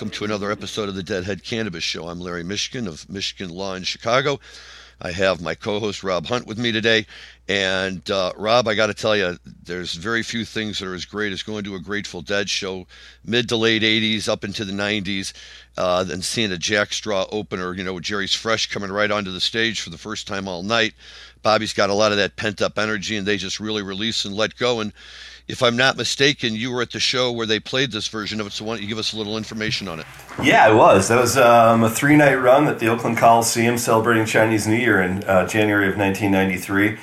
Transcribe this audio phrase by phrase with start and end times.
[0.00, 2.08] Welcome to another episode of the Deadhead Cannabis Show.
[2.08, 4.40] I'm Larry Mishkin of Mishkin Law in Chicago.
[4.98, 7.04] I have my co host Rob Hunt with me today.
[7.50, 11.04] And uh, Rob, I got to tell you, there's very few things that are as
[11.04, 12.86] great as going to a Grateful Dead show,
[13.26, 15.34] mid to late 80s, up into the 90s,
[15.76, 19.38] uh, and seeing a Jack Straw opener, you know, Jerry's Fresh coming right onto the
[19.38, 20.94] stage for the first time all night.
[21.42, 24.34] Bobby's got a lot of that pent up energy, and they just really release and
[24.34, 24.80] let go.
[24.80, 24.94] And
[25.50, 28.46] if I'm not mistaken, you were at the show where they played this version of
[28.46, 28.52] it.
[28.52, 30.06] So why don't you give us a little information on it?
[30.42, 31.08] Yeah, I was.
[31.08, 35.02] That was um, a three night run at the Oakland Coliseum celebrating Chinese New Year
[35.02, 36.98] in uh, January of 1993.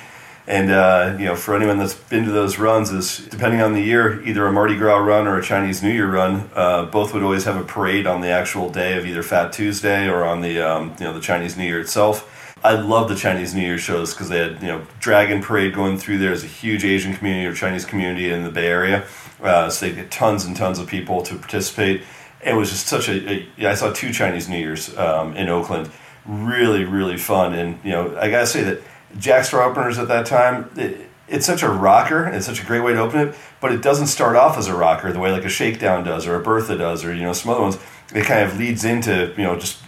[0.46, 3.82] And uh, you know, for anyone that's been to those runs, is depending on the
[3.82, 6.48] year, either a Mardi Gras run or a Chinese New Year run.
[6.54, 10.08] Uh, both would always have a parade on the actual day of either Fat Tuesday
[10.08, 12.34] or on the um, you know the Chinese New Year itself.
[12.62, 15.98] I love the Chinese New Year shows because they had you know Dragon Parade going
[15.98, 16.18] through.
[16.18, 19.06] There's a huge Asian community or Chinese community in the Bay Area,
[19.42, 22.02] uh, so they get tons and tons of people to participate.
[22.44, 25.48] It was just such a, a yeah, I saw two Chinese New Years um, in
[25.48, 25.90] Oakland,
[26.26, 27.54] really really fun.
[27.54, 28.80] And you know I gotta say that
[29.18, 30.70] Jack Straw openers at that time.
[30.76, 33.70] It, it's such a rocker and it's such a great way to open it, but
[33.70, 36.42] it doesn't start off as a rocker the way like a shakedown does or a
[36.42, 37.78] Bertha does or you know some other ones.
[38.14, 39.78] It kind of leads into you know just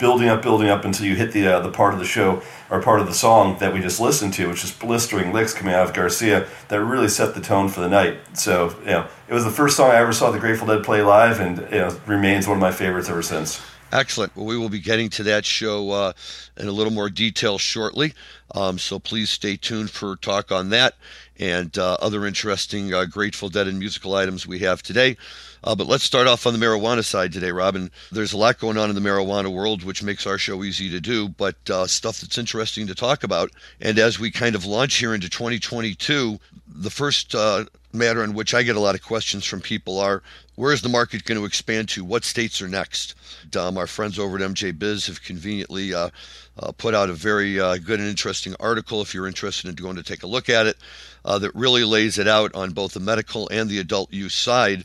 [0.00, 2.82] building up, building up until you hit the uh, the part of the show or
[2.82, 5.86] part of the song that we just listened to, which is blistering licks coming out
[5.86, 8.18] of Garcia that really set the tone for the night.
[8.32, 11.02] So, you know, it was the first song I ever saw the Grateful Dead play
[11.02, 13.60] live, and you know, remains one of my favorites ever since.
[13.92, 14.34] Excellent.
[14.36, 16.12] Well, we will be getting to that show uh,
[16.56, 18.14] in a little more detail shortly.
[18.54, 20.94] Um, so please stay tuned for talk on that
[21.40, 25.16] and uh, other interesting uh, Grateful Dead and musical items we have today.
[25.62, 27.90] Uh, but let's start off on the marijuana side today, Robin.
[28.10, 31.00] There's a lot going on in the marijuana world, which makes our show easy to
[31.00, 33.50] do, but uh, stuff that's interesting to talk about.
[33.80, 38.54] And as we kind of launch here into 2022, the first uh, matter in which
[38.54, 40.22] I get a lot of questions from people are
[40.54, 42.04] where is the market going to expand to?
[42.04, 43.14] What states are next?
[43.56, 46.10] Um, our friends over at MJ Biz have conveniently uh,
[46.58, 49.96] uh, put out a very uh, good and interesting article if you're interested in going
[49.96, 50.76] to take a look at it
[51.24, 54.84] uh, that really lays it out on both the medical and the adult use side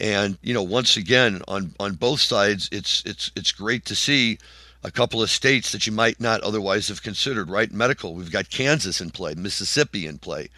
[0.00, 4.38] and you know, once again, on on both sides, it's it's it's great to see
[4.82, 7.50] a couple of states that you might not otherwise have considered.
[7.50, 8.14] Right, medical.
[8.14, 10.48] We've got Kansas in play, Mississippi in play,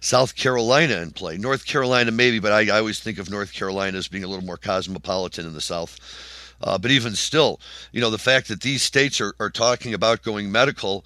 [0.00, 3.98] South Carolina in play, North Carolina maybe, but I, I always think of North Carolina
[3.98, 5.98] as being a little more cosmopolitan in the South.
[6.62, 7.60] Uh, but even still,
[7.92, 11.04] you know, the fact that these states are, are talking about going medical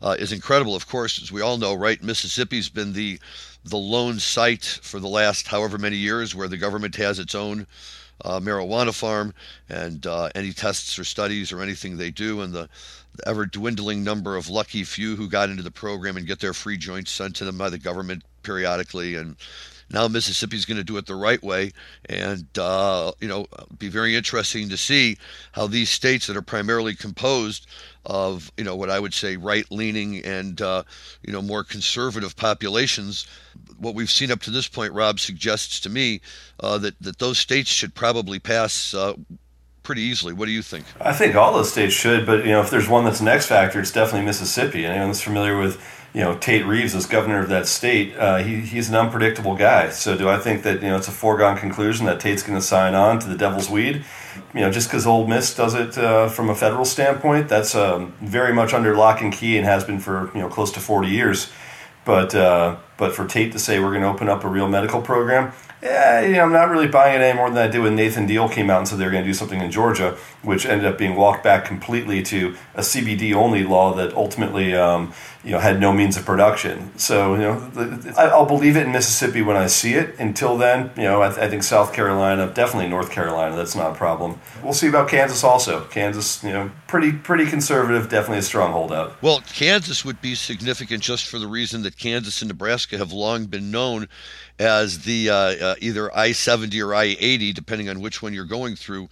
[0.00, 0.76] uh, is incredible.
[0.76, 3.18] Of course, as we all know, right, Mississippi's been the
[3.64, 7.66] the lone site for the last however many years where the government has its own
[8.24, 9.34] uh, marijuana farm
[9.68, 12.68] and uh, any tests or studies or anything they do, and the,
[13.16, 16.54] the ever dwindling number of lucky few who got into the program and get their
[16.54, 19.14] free joints sent to them by the government periodically.
[19.14, 19.36] And
[19.90, 21.72] now Mississippi's going to do it the right way,
[22.06, 23.46] and uh, you know,
[23.78, 25.18] be very interesting to see
[25.52, 27.66] how these states that are primarily composed
[28.06, 30.82] of you know what I would say right-leaning and uh,
[31.22, 33.26] you know more conservative populations.
[33.82, 36.20] What we've seen up to this point, Rob suggests to me
[36.60, 39.14] uh, that that those states should probably pass uh,
[39.82, 40.32] pretty easily.
[40.32, 40.84] What do you think?
[41.00, 43.46] I think all those states should, but you know if there's one that's an X
[43.46, 44.86] factor, it's definitely Mississippi.
[44.86, 45.82] Anyone that's familiar with
[46.14, 49.90] you know Tate Reeves as governor of that state, uh, he, he's an unpredictable guy.
[49.90, 52.64] So do I think that you know it's a foregone conclusion that Tate's going to
[52.64, 54.04] sign on to the devil's weed?
[54.54, 58.14] You know, just because Ole Miss does it uh, from a federal standpoint, that's um,
[58.20, 61.08] very much under lock and key and has been for you know close to forty
[61.08, 61.50] years.
[62.04, 65.02] But uh, but for Tate to say we're going to open up a real medical
[65.02, 67.96] program, yeah, you know, I'm not really buying it any more than I did when
[67.96, 70.64] Nathan Deal came out and said they were going to do something in Georgia, which
[70.64, 75.12] ended up being walked back completely to a CBD only law that ultimately, um,
[75.44, 76.96] you know, had no means of production.
[76.96, 80.18] So, you know, I'll believe it in Mississippi when I see it.
[80.20, 83.94] Until then, you know, I, I think South Carolina, definitely North Carolina, that's not a
[83.94, 84.38] problem.
[84.62, 85.84] We'll see about Kansas also.
[85.86, 89.20] Kansas, you know, pretty pretty conservative, definitely a strong holdout.
[89.20, 93.46] Well, Kansas would be significant just for the reason that Kansas and Nebraska have long
[93.46, 94.08] been known
[94.60, 98.44] as the uh, uh, either I 70 or I 80, depending on which one you're
[98.44, 99.08] going through.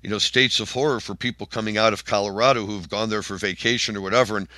[0.00, 3.36] You know, states of horror for people coming out of Colorado who've gone there for
[3.36, 4.48] vacation or whatever and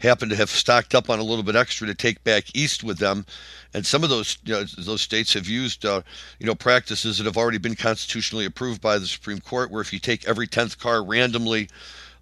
[0.00, 2.98] happen to have stocked up on a little bit extra to take back east with
[2.98, 3.26] them.
[3.72, 6.02] And some of those you know, those states have used uh,
[6.38, 9.92] you know practices that have already been constitutionally approved by the Supreme Court, where if
[9.92, 11.68] you take every tenth car randomly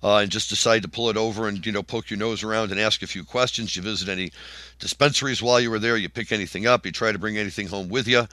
[0.02, 2.70] uh, and just decide to pull it over and you know poke your nose around
[2.70, 3.74] and ask a few questions.
[3.74, 4.30] You visit any
[4.78, 5.96] dispensaries while you were there.
[5.96, 6.84] You pick anything up.
[6.84, 8.26] You try to bring anything home with you.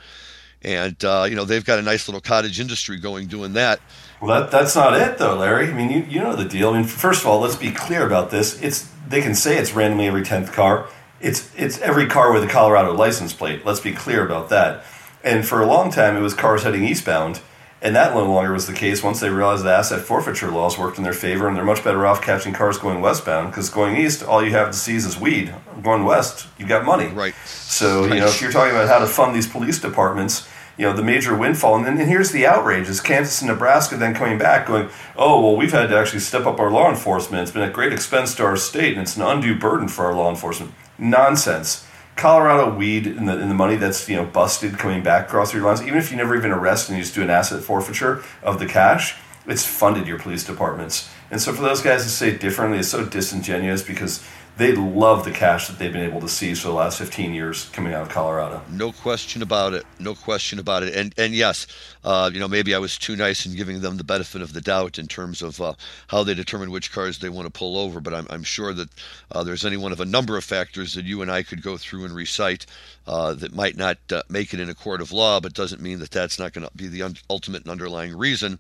[0.64, 3.80] And uh, you know they've got a nice little cottage industry going doing that.
[4.22, 5.70] Well, that, that's not it though, Larry.
[5.70, 6.70] I mean, you, you know the deal.
[6.70, 8.62] I mean, first of all, let's be clear about this.
[8.62, 10.88] It's they can say it's randomly every tenth car.
[11.22, 13.66] It's it's every car with a Colorado license plate.
[13.66, 14.84] Let's be clear about that.
[15.24, 17.42] And for a long time, it was cars heading eastbound
[17.86, 20.98] And that no longer was the case once they realized the asset forfeiture laws worked
[20.98, 24.24] in their favor, and they're much better off catching cars going westbound because going east,
[24.24, 25.54] all you have to seize is weed.
[25.84, 27.10] Going west, you've got money.
[27.10, 27.36] Right.
[27.46, 30.48] So you know, if you're talking about how to fund these police departments,
[30.80, 33.98] you know, the major windfall, and then and here's the outrage: is Kansas and Nebraska
[33.98, 37.44] then coming back, going, "Oh, well, we've had to actually step up our law enforcement.
[37.44, 40.16] It's been a great expense to our state, and it's an undue burden for our
[40.16, 41.86] law enforcement." Nonsense.
[42.16, 45.64] Colorado weed in the, in the money that's you know busted coming back across your
[45.64, 48.60] lines, even if you never even arrest and you just do an asset forfeiture of
[48.60, 49.16] the cash,
[49.48, 51.10] it's funded your police departments.
[51.30, 54.26] And so for those guys to say differently is so disingenuous because
[54.58, 57.66] they love the cash that they've been able to seize for the last 15 years
[57.70, 58.62] coming out of Colorado.
[58.70, 59.86] No question about it.
[60.00, 60.96] No question about it.
[60.96, 61.68] And and yes,
[62.04, 64.62] uh, you know maybe I was too nice in giving them the benefit of the
[64.62, 65.74] doubt in terms of uh,
[66.08, 68.00] how they determine which cars they want to pull over.
[68.00, 68.90] But I'm, I'm sure that
[69.32, 71.76] uh, there's any one of a number of factors that you and I could go
[71.76, 72.66] through and recite
[73.08, 76.00] uh, that might not uh, make it in a court of law, but doesn't mean
[76.00, 78.60] that that's not going to be the un- ultimate and underlying reason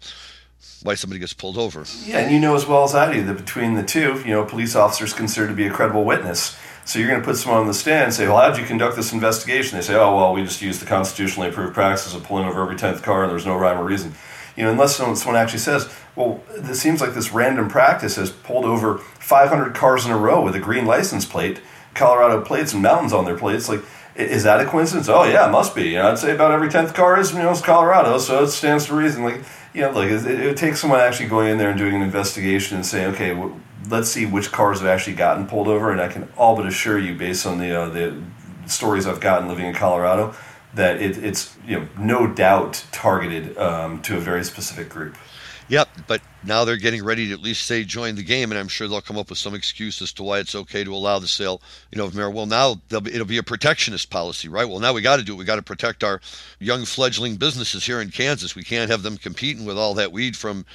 [0.84, 1.84] why somebody gets pulled over.
[2.06, 4.44] Yeah, and you know as well as I do that between the two, you know,
[4.44, 6.57] a police officer is considered to be a credible witness.
[6.86, 8.68] So you're going to put someone on the stand and say, "Well, how did you
[8.68, 12.24] conduct this investigation?" They say, "Oh, well, we just used the constitutionally approved practice of
[12.24, 14.13] pulling over every tenth car, and there's no rhyme or reason."
[14.56, 18.66] You know, unless someone actually says, "Well, this seems like this random practice has pulled
[18.66, 21.60] over 500 cars in a row with a green license plate,
[21.96, 23.81] Colorado plates, and mountains on their plates," like.
[24.16, 25.10] Is that a coincidence?
[25.10, 25.90] Oh yeah, it must be.
[25.90, 28.48] You know, I'd say about every tenth car is you know is Colorado, so it
[28.48, 29.25] stands to reason.
[29.25, 29.42] Like
[29.81, 32.77] know, like it, it would take someone actually going in there and doing an investigation
[32.77, 36.07] and saying, okay, well, let's see which cars have actually gotten pulled over, and I
[36.07, 38.22] can all but assure you, based on the uh, the
[38.68, 40.33] stories I've gotten living in Colorado,
[40.74, 45.18] that it, it's you know no doubt targeted um, to a very specific group.
[45.68, 48.68] Yep, but now they're getting ready to at least say join the game, and I'm
[48.68, 51.28] sure they'll come up with some excuse as to why it's okay to allow the
[51.28, 51.62] sale,
[51.92, 52.34] you know, of marijuana.
[52.34, 54.68] Well, now be, it'll be a protectionist policy, right?
[54.68, 55.38] Well, now we got to do it.
[55.38, 56.22] We got to protect our
[56.60, 58.56] young fledgling businesses here in Kansas.
[58.56, 60.66] We can't have them competing with all that weed from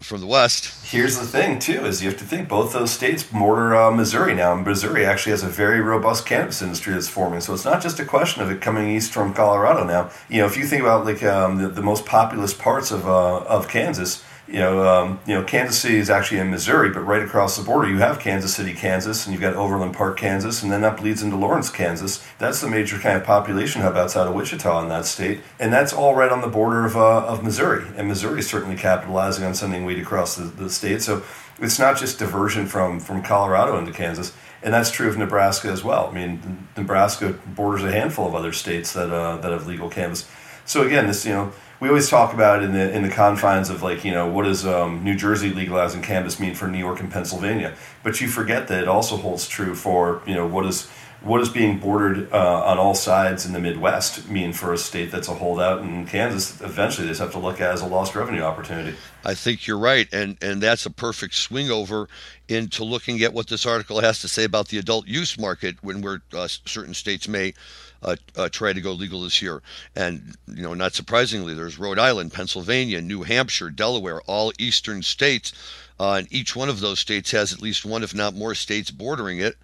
[0.00, 0.86] from the west.
[0.90, 4.34] Here's the thing, too, is you have to think both those states border uh, Missouri
[4.34, 7.40] now, and Missouri actually has a very robust cannabis industry that's forming.
[7.40, 10.10] So it's not just a question of it coming east from Colorado now.
[10.28, 13.38] You know, if you think about like um, the, the most populous parts of uh,
[13.40, 17.22] of Kansas you know, um, you know, Kansas City is actually in Missouri, but right
[17.22, 20.70] across the border you have Kansas City, Kansas, and you've got Overland Park, Kansas, and
[20.70, 22.24] then that bleeds into Lawrence, Kansas.
[22.38, 25.92] That's the major kind of population hub outside of Wichita in that state, and that's
[25.92, 27.86] all right on the border of, uh, of Missouri.
[27.96, 31.02] And Missouri is certainly capitalizing on sending weed across the, the state.
[31.02, 31.24] So
[31.58, 34.32] it's not just diversion from from Colorado into Kansas,
[34.62, 36.06] and that's true of Nebraska as well.
[36.06, 40.28] I mean, Nebraska borders a handful of other states that uh, that have legal cannabis.
[40.64, 43.82] So again, this you know we always talk about in the in the confines of
[43.82, 47.10] like you know what does um, New Jersey legalizing cannabis mean for New York and
[47.10, 50.88] Pennsylvania, but you forget that it also holds true for you know what is
[51.22, 55.10] what does being bordered uh, on all sides in the Midwest mean for a state
[55.10, 56.60] that's a holdout in Kansas?
[56.60, 58.96] Eventually, they just have to look at as a lost revenue opportunity.
[59.24, 62.08] I think you're right, and and that's a perfect swing over
[62.48, 66.00] into looking at what this article has to say about the adult use market when
[66.00, 67.54] we're uh, certain states may
[68.02, 69.62] uh, uh, try to go legal this year.
[69.94, 75.52] And, you know, not surprisingly, there's Rhode Island, Pennsylvania, New Hampshire, Delaware, all eastern states.
[75.98, 78.90] Uh, and each one of those states has at least one, if not more, states
[78.90, 79.56] bordering it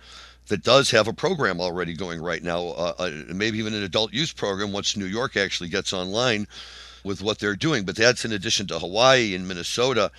[0.49, 4.13] that does have a program already going right now, uh, uh, maybe even an adult
[4.13, 6.47] use program once New York actually gets online
[7.05, 7.85] with what they're doing.
[7.85, 10.11] But that's in addition to Hawaii and Minnesota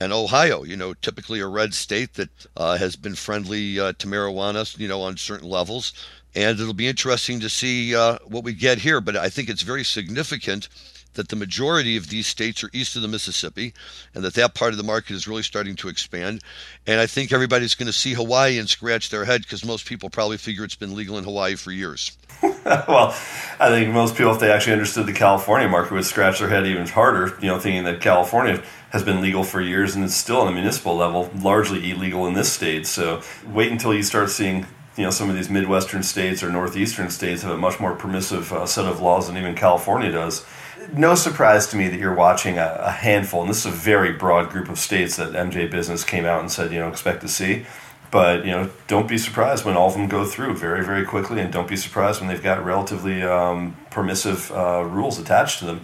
[0.00, 4.06] and Ohio, you know, typically a red state that uh, has been friendly uh, to
[4.06, 5.92] marijuana, you know, on certain levels
[6.34, 9.00] and it'll be interesting to see uh, what we get here.
[9.00, 10.68] But I think it's very significant
[11.14, 13.74] that the majority of these states are east of the Mississippi,
[14.14, 16.42] and that that part of the market is really starting to expand.
[16.86, 20.08] And I think everybody's going to see Hawaii and scratch their head because most people
[20.10, 22.16] probably figure it's been legal in Hawaii for years.
[22.42, 23.14] well,
[23.60, 26.66] I think most people, if they actually understood the California market, would scratch their head
[26.66, 27.36] even harder.
[27.40, 30.52] You know, thinking that California has been legal for years and it's still on a
[30.52, 32.86] municipal level largely illegal in this state.
[32.86, 37.10] So wait until you start seeing you know some of these midwestern states or northeastern
[37.10, 40.44] states have a much more permissive uh, set of laws than even California does.
[40.92, 44.12] No surprise to me that you're watching a, a, handful, and this is a very
[44.12, 47.28] broad group of states that MJ Business came out and said you know expect to
[47.28, 47.66] see.
[48.10, 51.40] But you know, don't be surprised when all of them go through very, very quickly,
[51.40, 55.80] and don't be surprised when they've got relatively um, permissive uh, rules attached to them.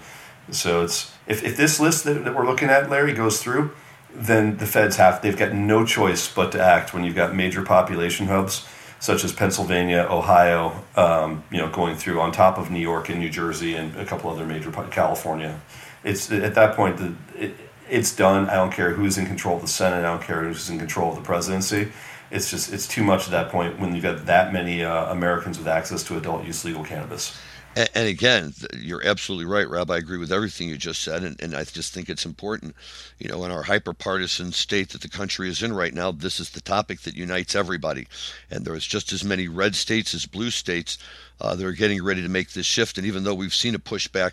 [0.51, 3.71] So it's if, if this list that, that we're looking at, Larry, goes through,
[4.13, 7.63] then the feds have they've got no choice but to act when you've got major
[7.63, 8.67] population hubs
[9.01, 13.21] such as Pennsylvania, Ohio, um, you know, going through on top of New York and
[13.21, 15.61] New Jersey and a couple other major California.
[16.05, 17.55] It's at that point the it,
[17.89, 18.49] it's done.
[18.51, 19.99] I don't care who's in control of the Senate.
[19.99, 21.93] I don't care who's in control of the presidency.
[22.31, 25.59] It's just it's too much at that point when you've got that many uh, Americans
[25.59, 27.39] with access to adult use legal cannabis.
[27.79, 29.89] And, and, again, you're absolutely right, Rob.
[29.89, 32.75] I agree with everything you just said, and, and I just think it's important,
[33.21, 36.11] you know, in our hyper-partisan state that the country is in right now.
[36.11, 38.09] This is the topic that unites everybody,
[38.51, 40.99] and there is just as many red states as blue states
[41.41, 42.99] uh, that are getting ready to make this shift.
[42.99, 44.33] And even though we've seen a pushback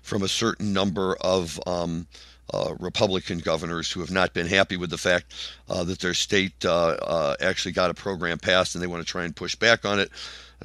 [0.00, 2.06] from a certain number of um,
[2.54, 5.34] uh, Republican governors who have not been happy with the fact
[5.68, 9.10] uh, that their state uh, uh, actually got a program passed and they want to
[9.10, 10.10] try and push back on it.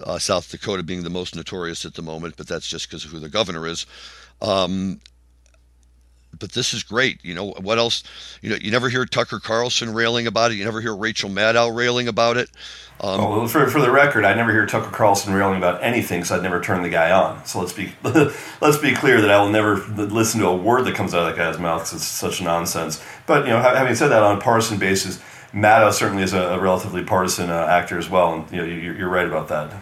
[0.06, 3.12] Uh, South Dakota being the most notorious at the moment, but that's just because of
[3.12, 3.86] who the governor is.
[4.42, 5.00] Um,
[6.38, 7.24] but this is great.
[7.24, 8.04] You know what else?
[8.42, 10.56] You know you never hear Tucker Carlson railing about it.
[10.56, 12.50] You never hear Rachel Maddow railing about it.
[13.00, 16.20] Um, oh, well, for, for the record, I never hear Tucker Carlson railing about anything
[16.20, 17.44] because I'd never turn the guy on.
[17.46, 20.96] So let's be let's be clear that I will never listen to a word that
[20.96, 23.04] comes out of that guy's mouth because it's such nonsense.
[23.26, 25.20] But you know, having said that, on a partisan basis,
[25.54, 28.98] Maddow certainly is a, a relatively partisan uh, actor as well, and you know, you're,
[28.98, 29.74] you're right about that.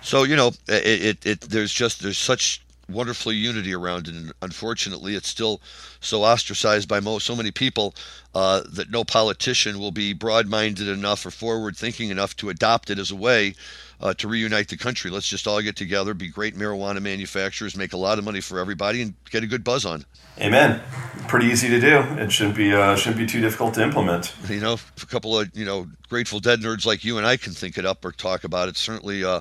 [0.00, 4.14] So you know, it, it, it there's just there's such wonderful unity around it.
[4.14, 5.60] And unfortunately, it's still
[6.00, 7.94] so ostracized by most, so many people
[8.34, 12.90] uh, that no politician will be broad minded enough or forward thinking enough to adopt
[12.90, 13.54] it as a way
[14.02, 15.10] uh, to reunite the country.
[15.10, 18.58] Let's just all get together, be great marijuana manufacturers, make a lot of money for
[18.58, 20.04] everybody, and get a good buzz on.
[20.40, 20.82] Amen.
[21.28, 21.98] Pretty easy to do.
[22.18, 24.34] It shouldn't be uh, shouldn't be too difficult to implement.
[24.48, 27.52] You know, a couple of you know Grateful Dead nerds like you and I can
[27.52, 28.76] think it up or talk about it.
[28.76, 29.40] Certainly, uh,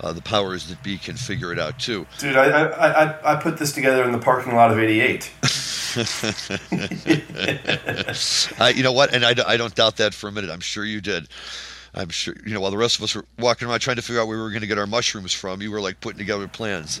[0.00, 2.06] uh, the powers that be can figure it out too.
[2.18, 5.32] Dude, I, I, I put this together in the parking lot of '88.
[8.76, 9.14] you know what?
[9.14, 10.50] And I, I don't doubt that for a minute.
[10.50, 11.26] I'm sure you did.
[11.96, 14.20] I'm sure, you know, while the rest of us were walking around trying to figure
[14.20, 16.46] out where we were going to get our mushrooms from, you were like putting together
[16.46, 17.00] plans.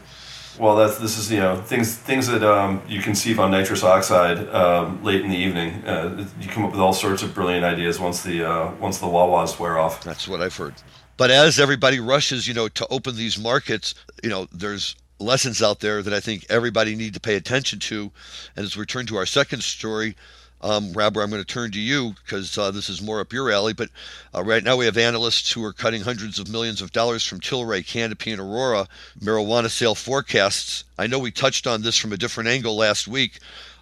[0.58, 4.48] Well, that's this is you know things things that um, you conceive on nitrous oxide
[4.48, 5.84] um, late in the evening.
[5.84, 9.06] Uh, you come up with all sorts of brilliant ideas once the uh, once the
[9.06, 10.02] wah-wahs wear off.
[10.02, 10.74] That's what I've heard.
[11.18, 15.80] But as everybody rushes, you know, to open these markets, you know, there's lessons out
[15.80, 18.10] there that I think everybody need to pay attention to.
[18.54, 20.16] And as we turn to our second story,
[20.62, 23.50] um, Robert, I'm going to turn to you because uh, this is more up your
[23.50, 23.72] alley.
[23.72, 23.90] But
[24.34, 27.40] uh, right now, we have analysts who are cutting hundreds of millions of dollars from
[27.40, 28.88] Tilray, Canopy, and Aurora
[29.20, 30.84] marijuana sale forecasts.
[30.98, 33.38] I know we touched on this from a different angle last week,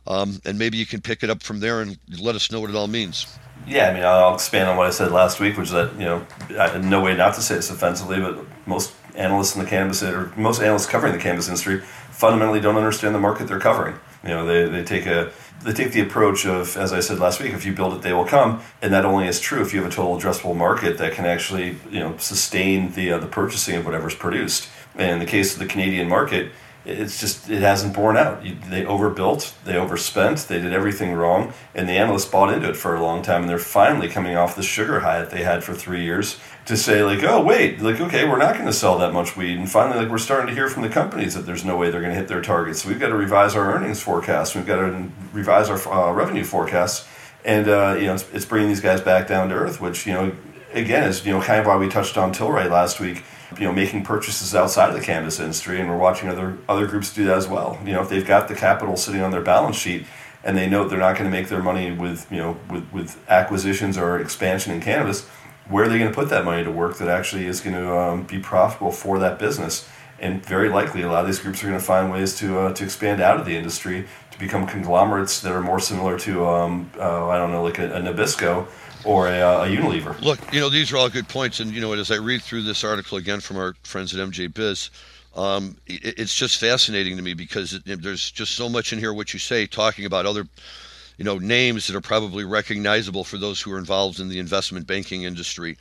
[0.07, 2.71] um, and maybe you can pick it up from there and let us know what
[2.71, 3.27] it all means.
[3.67, 6.05] Yeah, I mean, I'll expand on what I said last week, which is that you
[6.05, 6.27] know,
[6.59, 10.33] I, no way not to say this offensively, but most analysts in the cannabis or
[10.37, 13.95] most analysts covering the cannabis industry fundamentally don't understand the market they're covering.
[14.23, 15.31] You know, they, they take a
[15.65, 18.13] they take the approach of, as I said last week, if you build it, they
[18.13, 21.13] will come, and that only is true if you have a total addressable market that
[21.15, 24.69] can actually, you know, sustain the uh, the purchasing of whatever's produced.
[24.95, 26.53] And in the case of the Canadian market,
[26.85, 28.43] it's just it hasn't borne out.
[28.69, 32.95] They overbuilt, they overspent, they did everything wrong, and the analysts bought into it for
[32.95, 35.73] a long time, and they're finally coming off the sugar high that they had for
[35.73, 39.15] three years to say like, oh wait, like okay, we're not going to sell that
[39.15, 41.77] much weed, and finally like we're starting to hear from the companies that there's no
[41.77, 42.83] way they're going to hit their targets.
[42.83, 44.55] So we've got to revise our earnings forecast.
[44.55, 47.09] We've got to revise our uh, revenue forecasts,
[47.47, 50.13] and uh, you know it's, it's bringing these guys back down to earth, which you
[50.13, 50.37] know
[50.75, 53.25] again is you know kind of why we touched on Tilray last week
[53.59, 57.13] you know making purchases outside of the cannabis industry, and we're watching other other groups
[57.13, 57.79] do that as well.
[57.85, 60.07] You know, if they've got the capital sitting on their balance sheet
[60.45, 63.31] and they know they're not going to make their money with you know with, with
[63.31, 65.27] acquisitions or expansion in cannabis,
[65.69, 67.97] where are they going to put that money to work that actually is going to
[67.97, 69.89] um, be profitable for that business?
[70.21, 72.73] And very likely, a lot of these groups are going to find ways to uh,
[72.75, 76.91] to expand out of the industry to become conglomerates that are more similar to um,
[76.99, 78.67] uh, I don't know like a, a Nabisco
[79.05, 80.21] or a, uh, a, Unilever.
[80.21, 81.61] Look, you know, these are all good points.
[81.61, 84.53] And, you know, as I read through this article again from our friends at MJ
[84.53, 84.91] Biz,
[85.37, 89.13] um, it, it's just fascinating to me because it, there's just so much in here,
[89.13, 90.47] what you say, talking about other,
[91.19, 94.87] you know, names that are probably recognizable for those who are involved in the investment
[94.87, 95.77] banking industry.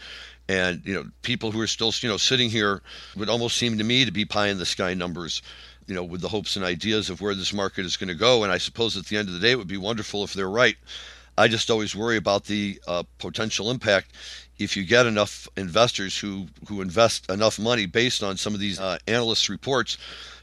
[0.49, 2.81] And, you know, people who are still, you know, sitting here
[3.15, 5.41] would almost seem to me to be pie in the sky numbers
[5.87, 8.43] you know, with the hopes and ideas of where this market is going to go.
[8.43, 10.49] And I suppose at the end of the day, it would be wonderful if they're
[10.49, 10.77] right.
[11.37, 14.11] I just always worry about the uh, potential impact
[14.59, 18.79] if you get enough investors who who invest enough money based on some of these
[18.79, 19.97] uh, analysts' reports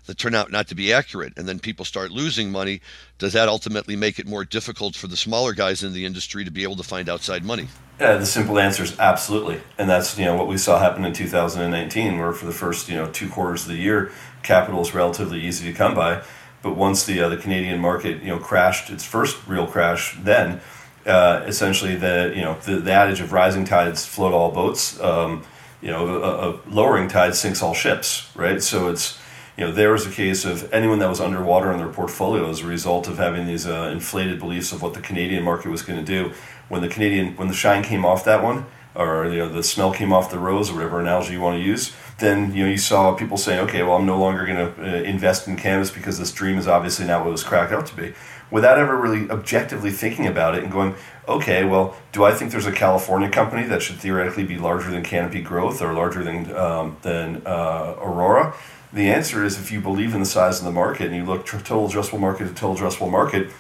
[0.06, 2.80] that turn out not to be accurate, and then people start losing money.
[3.18, 6.50] Does that ultimately make it more difficult for the smaller guys in the industry to
[6.50, 7.68] be able to find outside money?
[8.00, 11.12] Yeah, the simple answer is absolutely, and that's you know what we saw happen in
[11.12, 14.11] 2019, where for the first you know two quarters of the year,
[14.42, 16.23] capital is relatively easy to come by,
[16.62, 20.61] but once the uh, the Canadian market you know crashed its first real crash, then
[21.07, 25.00] uh, essentially the you know the, the adage of rising tides float all boats.
[25.00, 25.45] Um,
[25.83, 28.62] you know, a, a, lowering tide sinks all ships, right?
[28.62, 29.19] So it's
[29.57, 32.61] you know there was a case of anyone that was underwater in their portfolio as
[32.61, 35.99] a result of having these uh, inflated beliefs of what the Canadian market was going
[35.99, 36.33] to do.
[36.69, 39.92] When the Canadian when the shine came off that one, or you know the smell
[39.92, 42.78] came off the rose, or whatever analogy you want to use, then you know you
[42.78, 46.19] saw people saying, okay, well, I'm no longer going to uh, invest in cannabis because
[46.19, 48.14] this dream is obviously not what it was cracked out to be,
[48.50, 50.95] without ever really objectively thinking about it and going,
[51.28, 55.02] okay, well, do I think there's a California company that should theoretically be larger than
[55.02, 58.54] Canopy Growth or larger than um, than uh, Aurora?
[58.92, 61.47] The answer is if you believe in the size of the market and you look
[61.47, 63.50] total addressable market to total addressable market,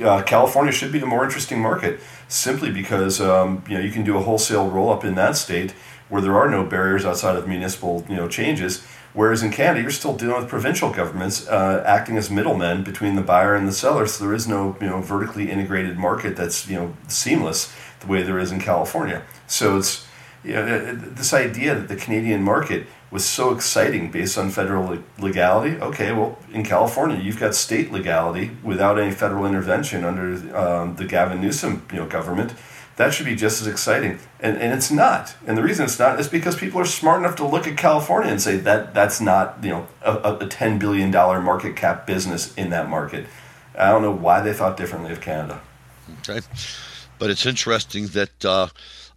[0.00, 4.04] uh, California should be a more interesting market simply because um, you know you can
[4.04, 5.72] do a wholesale roll up in that state
[6.08, 8.86] where there are no barriers outside of municipal you know changes.
[9.14, 13.22] Whereas in Canada, you're still dealing with provincial governments uh, acting as middlemen between the
[13.22, 14.06] buyer and the seller.
[14.06, 18.22] So there is no you know vertically integrated market that's you know seamless the way
[18.22, 19.22] there is in California.
[19.46, 20.06] So it's
[20.44, 25.80] you know, this idea that the Canadian market was so exciting based on federal legality.
[25.80, 31.06] Okay, well, in California, you've got state legality without any federal intervention under um, the
[31.06, 32.52] Gavin Newsom you know, government.
[32.98, 35.36] That should be just as exciting, and, and it's not.
[35.46, 38.28] And the reason it's not is because people are smart enough to look at California
[38.28, 42.52] and say that that's not you know a, a ten billion dollar market cap business
[42.56, 43.26] in that market.
[43.78, 45.60] I don't know why they thought differently of Canada.
[46.28, 46.44] Okay,
[47.18, 48.44] but it's interesting that.
[48.44, 48.68] Uh,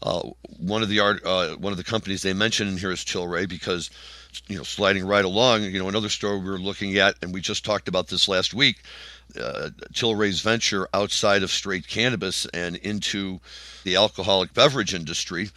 [0.04, 3.02] uh, one of the art, uh, one of the companies they mention in here is
[3.02, 3.92] Tilray because,
[4.48, 7.40] you know, sliding right along, you know, another story we were looking at, and we
[7.40, 8.78] just talked about this last week.
[9.38, 13.40] Uh, Tilray's venture outside of straight cannabis and into
[13.84, 15.50] the alcoholic beverage industry.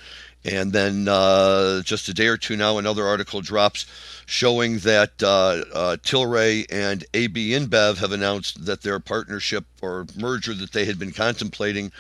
[0.45, 3.87] And then uh, just a day or two now, another article drops
[4.26, 10.52] showing that uh, uh, Tilray and AB InBev have announced that their partnership or merger
[10.54, 11.93] that they had been contemplating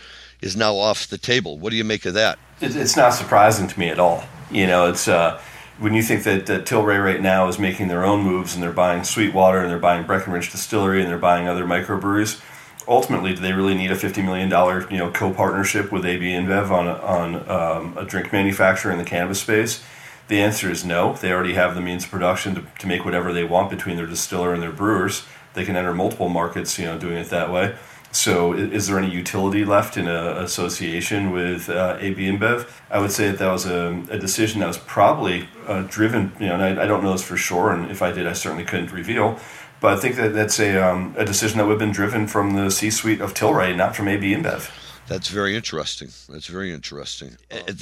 [0.42, 1.58] is now off the table.
[1.58, 2.38] What do you make of that?
[2.60, 4.24] It's not surprising to me at all.
[4.50, 5.40] You know, it's uh,
[5.78, 8.72] when you think that, that Tilray right now is making their own moves and they're
[8.72, 12.40] buying Sweetwater and they're buying Breckenridge Distillery and they're buying other microbreweries.
[12.86, 16.70] Ultimately, do they really need a fifty million dollar you know co-partnership with AB InBev
[16.70, 19.82] on on um, a drink manufacturer in the cannabis space?
[20.28, 21.14] The answer is no.
[21.14, 24.06] They already have the means of production to, to make whatever they want between their
[24.06, 25.24] distiller and their brewers.
[25.54, 27.74] They can enter multiple markets, you know, doing it that way.
[28.14, 32.70] So, is there any utility left in an association with uh, AB InBev?
[32.88, 36.46] I would say that that was a, a decision that was probably uh, driven, you
[36.46, 38.62] know, and I, I, don't know this for sure, and if I did, I certainly
[38.64, 39.40] couldn't reveal.
[39.80, 42.54] But I think that that's a, um, a decision that would have been driven from
[42.54, 44.70] the C suite of Tilray, not from AB InBev.
[45.08, 46.10] That's very interesting.
[46.28, 47.36] That's very interesting.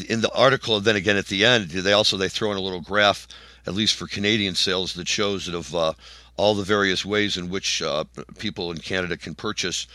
[0.09, 2.63] In the article, and then again at the end, they also they throw in a
[2.63, 3.29] little graph,
[3.67, 5.93] at least for Canadian sales, that shows that of uh,
[6.39, 8.05] all the various ways in which uh,
[8.39, 9.87] people in Canada can purchase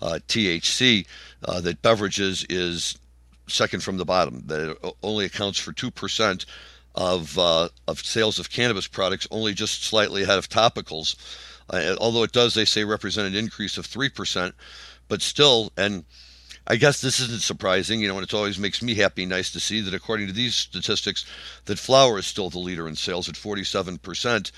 [0.00, 1.06] uh, THC,
[1.44, 2.98] uh, that beverages is
[3.46, 4.42] second from the bottom.
[4.46, 6.46] That it only accounts for two percent
[6.94, 11.16] of uh, of sales of cannabis products, only just slightly ahead of topicals.
[11.68, 14.54] Uh, although it does, they say, represent an increase of three percent,
[15.08, 16.04] but still, and
[16.66, 19.60] I guess this isn't surprising, you know, and it always makes me happy, nice to
[19.60, 21.24] see that according to these statistics,
[21.66, 24.50] that flower is still the leader in sales at 47%,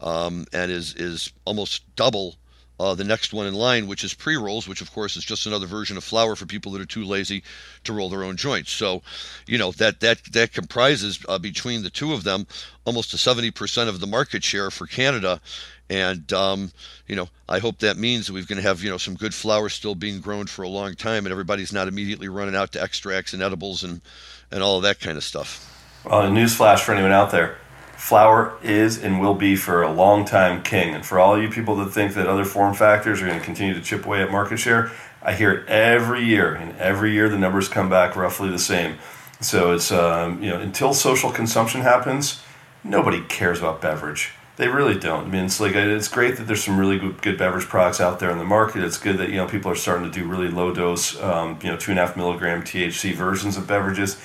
[0.00, 2.36] um, and is is almost double
[2.78, 5.46] uh, the next one in line, which is pre rolls, which of course is just
[5.46, 7.42] another version of flower for people that are too lazy
[7.84, 8.70] to roll their own joints.
[8.70, 9.02] So,
[9.46, 12.46] you know that that that comprises uh, between the two of them
[12.84, 15.40] almost a 70% of the market share for Canada.
[15.88, 16.72] And um,
[17.06, 19.34] you know, I hope that means that we're going to have you know some good
[19.34, 22.82] flower still being grown for a long time, and everybody's not immediately running out to
[22.82, 24.00] extracts and edibles and
[24.50, 25.72] and all of that kind of stuff.
[26.06, 27.58] A newsflash for anyone out there
[28.06, 30.94] flower is and will be for a long time king.
[30.94, 33.74] And for all you people that think that other form factors are going to continue
[33.74, 34.92] to chip away at market share,
[35.22, 38.98] I hear it every year, and every year the numbers come back roughly the same.
[39.40, 42.40] So it's um, you know until social consumption happens,
[42.84, 44.30] nobody cares about beverage.
[44.54, 45.24] They really don't.
[45.24, 48.20] I mean, it's like it's great that there's some really good, good beverage products out
[48.20, 48.84] there in the market.
[48.84, 51.70] It's good that you know people are starting to do really low dose, um, you
[51.70, 54.16] know, two and a half milligram THC versions of beverages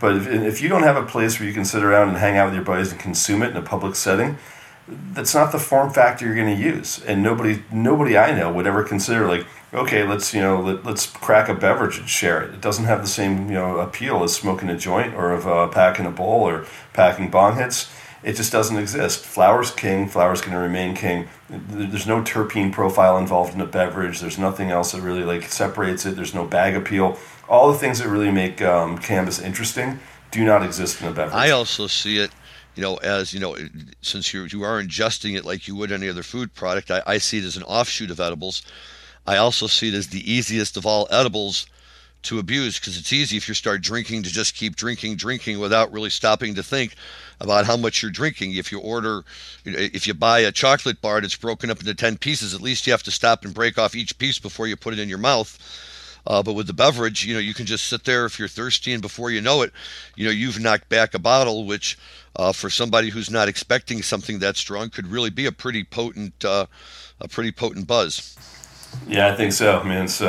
[0.00, 2.36] but if, if you don't have a place where you can sit around and hang
[2.36, 4.38] out with your buddies and consume it in a public setting,
[4.86, 7.02] that's not the form factor you're going to use.
[7.04, 11.06] And nobody, nobody I know would ever consider like, okay, let's you know, let, us
[11.06, 12.54] crack a beverage and share it.
[12.54, 15.68] It doesn't have the same you know appeal as smoking a joint or of uh,
[15.68, 17.90] packing a bowl or packing bong hits.
[18.24, 19.24] It just doesn't exist.
[19.24, 20.08] Flower's king.
[20.08, 21.28] Flower's going to remain king.
[21.48, 24.20] There's no terpene profile involved in the beverage.
[24.20, 26.16] There's nothing else that really like separates it.
[26.16, 29.98] There's no bag appeal all the things that really make um, cannabis interesting
[30.30, 31.34] do not exist in a beverage.
[31.34, 32.30] I also see it,
[32.74, 33.56] you know, as you know,
[34.00, 36.90] since you you are ingesting it like you would any other food product.
[36.90, 38.62] I, I see it as an offshoot of edibles.
[39.26, 41.66] I also see it as the easiest of all edibles
[42.24, 45.92] to abuse because it's easy if you start drinking to just keep drinking, drinking without
[45.92, 46.94] really stopping to think
[47.40, 48.54] about how much you're drinking.
[48.54, 49.24] If you order,
[49.64, 52.92] if you buy a chocolate bar that's broken up into 10 pieces, at least you
[52.92, 55.58] have to stop and break off each piece before you put it in your mouth
[56.26, 58.92] Uh, but with the beverage, you know, you can just sit there if you're thirsty,
[58.92, 59.72] and before you know it,
[60.16, 61.98] you know, you've knocked back a bottle, which
[62.36, 66.44] uh, for somebody who's not expecting something that strong could really be a pretty potent,
[66.44, 66.66] uh,
[67.20, 68.36] a pretty potent buzz.
[69.06, 69.78] Yeah, I think so.
[69.78, 70.20] I mean, it's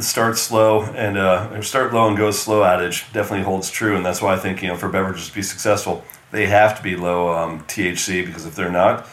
[0.00, 4.20] start slow and uh, start low and go slow adage definitely holds true, and that's
[4.20, 7.32] why I think you know for beverages to be successful, they have to be low
[7.32, 9.08] um, THC because if they're not,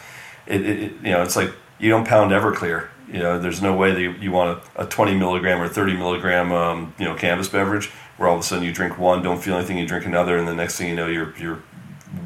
[0.46, 2.88] it, it, you know it's like you don't pound Everclear.
[3.08, 5.96] You know, there's no way that you, you want a, a 20 milligram or 30
[5.96, 9.42] milligram um, you know cannabis beverage where all of a sudden you drink one, don't
[9.42, 11.62] feel anything, you drink another, and the next thing you know you're you're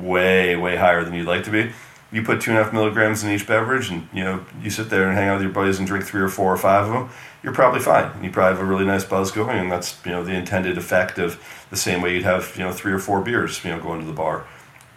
[0.01, 1.71] way way higher than you'd like to be
[2.11, 4.89] you put two and a half milligrams in each beverage and you know you sit
[4.89, 6.93] there and hang out with your buddies and drink three or four or five of
[6.93, 7.11] them
[7.45, 8.25] you're probably fine.
[8.25, 11.19] You probably have a really nice buzz going and that's you know the intended effect
[11.19, 11.39] of
[11.71, 14.07] the same way you'd have you know three or four beers you know going to
[14.07, 14.47] the bar.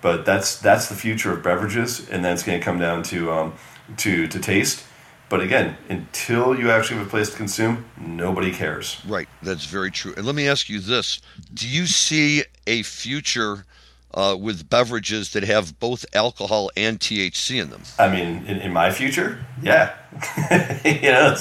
[0.01, 3.31] But that's that's the future of beverages and then it's going to come down to
[3.31, 3.53] um,
[3.97, 4.85] to to taste.
[5.29, 9.01] But again until you actually have a place to consume nobody cares.
[9.05, 9.27] Right.
[9.43, 10.13] That's very true.
[10.15, 11.19] And let me ask you this.
[11.53, 13.65] Do you see a future
[14.13, 17.83] uh, with beverages that have both alcohol and THC in them.
[17.99, 19.95] I mean, in, in my future, yeah,
[20.85, 21.35] you know,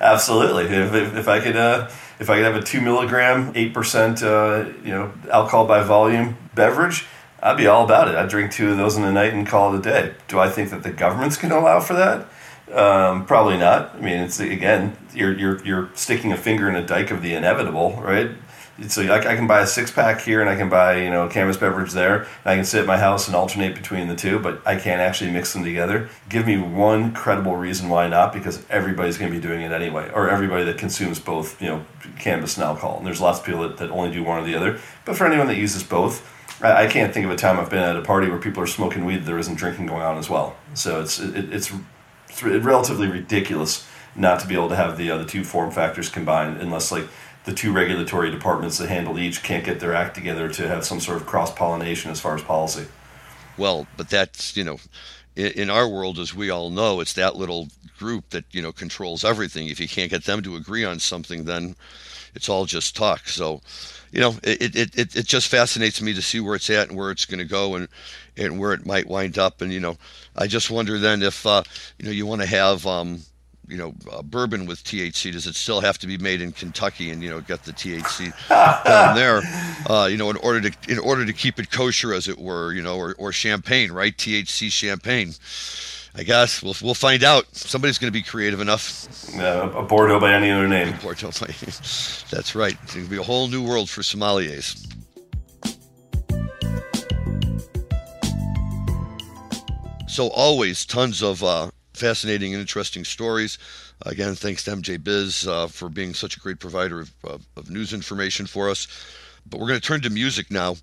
[0.00, 0.64] absolutely.
[0.64, 4.22] If, if, if, I could, uh, if I could have a two milligram, eight percent,
[4.22, 7.06] uh, you know, alcohol by volume beverage,
[7.42, 8.16] I'd be all about it.
[8.16, 10.14] I'd drink two of those in a night and call it a day.
[10.28, 12.28] Do I think that the government's going to allow for that?
[12.72, 13.96] Um, probably not.
[13.96, 17.34] I mean, it's again, you're you're you're sticking a finger in a dike of the
[17.34, 18.30] inevitable, right?
[18.88, 21.26] So I, I, can buy a six pack here and I can buy you know
[21.26, 22.20] a cannabis beverage there.
[22.22, 25.00] And I can sit at my house and alternate between the two, but I can't
[25.00, 26.08] actually mix them together.
[26.28, 30.10] Give me one credible reason why not, because everybody's going to be doing it anyway,
[30.14, 31.84] or everybody that consumes both you know
[32.18, 32.98] cannabis and alcohol.
[32.98, 34.78] And there's lots of people that, that only do one or the other.
[35.04, 36.26] But for anyone that uses both,
[36.62, 39.04] I, can't think of a time I've been at a party where people are smoking
[39.04, 40.56] weed there isn't drinking going on as well.
[40.74, 41.72] So it's it, it's,
[42.28, 46.08] it's relatively ridiculous not to be able to have the uh, the two form factors
[46.08, 47.06] combined, unless like
[47.44, 51.00] the two regulatory departments that handle each can't get their act together to have some
[51.00, 52.86] sort of cross pollination as far as policy.
[53.56, 54.78] Well, but that's you know,
[55.36, 59.24] in, our world, as we all know, it's that little group that you know controls
[59.24, 59.68] everything.
[59.68, 61.76] If you can't get them to agree on something, then
[62.34, 63.28] it's all just talk.
[63.28, 63.60] So,
[64.12, 66.98] you know, it it, it, it just fascinates me to see where it's at and
[66.98, 67.88] where it's going to go and
[68.36, 69.60] and where it might wind up.
[69.60, 69.96] And you know,
[70.36, 71.62] I just wonder then if uh,
[71.98, 73.20] you know you want to have um,
[73.70, 75.32] you know uh, bourbon with THC?
[75.32, 78.32] Does it still have to be made in Kentucky and you know get the THC
[78.84, 79.40] down there?
[79.88, 82.72] Uh, you know, in order to in order to keep it kosher, as it were,
[82.72, 84.16] you know, or, or champagne, right?
[84.16, 85.32] THC champagne.
[86.14, 87.46] I guess we'll we'll find out.
[87.54, 89.06] Somebody's going to be creative enough.
[89.38, 90.96] Uh, a Bordeaux by any other name.
[91.00, 91.54] Bordeaux by,
[92.30, 92.76] that's right.
[92.82, 94.86] It's going to be a whole new world for sommeliers.
[100.08, 101.69] So always tons of uh,
[102.00, 103.58] fascinating and interesting stories.
[104.06, 107.70] Again, thanks to MJ Biz uh, for being such a great provider of, of, of
[107.70, 108.88] news information for us.
[109.46, 110.76] But we're going to turn to music now.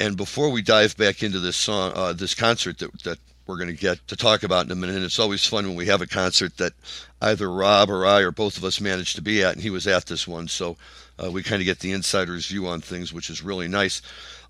[0.00, 3.68] And before we dive back into this song, uh, this concert that, that we're going
[3.68, 6.02] to get to talk about in a minute, and it's always fun when we have
[6.02, 6.72] a concert that
[7.22, 9.86] either Rob or I or both of us managed to be at, and he was
[9.86, 10.48] at this one.
[10.48, 10.76] So
[11.22, 14.02] uh, we kind of get the insider's view on things, which is really nice.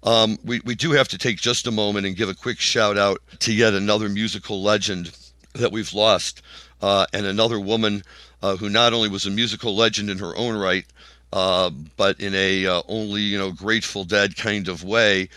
[0.02, 2.96] Um, we, we do have to take just a moment and give a quick shout
[2.96, 5.12] out to yet another musical legend
[5.56, 6.42] that we've lost,
[6.80, 8.02] uh, and another woman
[8.42, 10.84] uh, who not only was a musical legend in her own right,
[11.32, 15.28] uh, but in a uh, only you know Grateful Dead kind of way,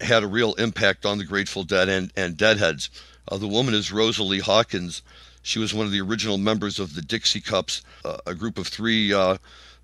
[0.00, 2.90] had a real impact on the Grateful Dead and and Deadheads.
[3.28, 5.02] Uh, the woman is Rosalie Hawkins.
[5.42, 8.66] She was one of the original members of the Dixie Cups, uh, a group of
[8.66, 9.14] three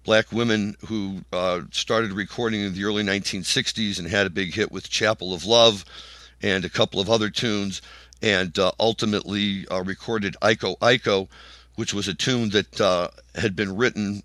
[0.05, 1.23] black women who
[1.71, 5.85] started recording in the early 1960s and had a big hit with Chapel of Love
[6.43, 7.81] and a couple of other tunes
[8.25, 11.29] and uh, ultimately uh, recorded Iko Iko,
[11.77, 14.23] which was a tune that uh, had been written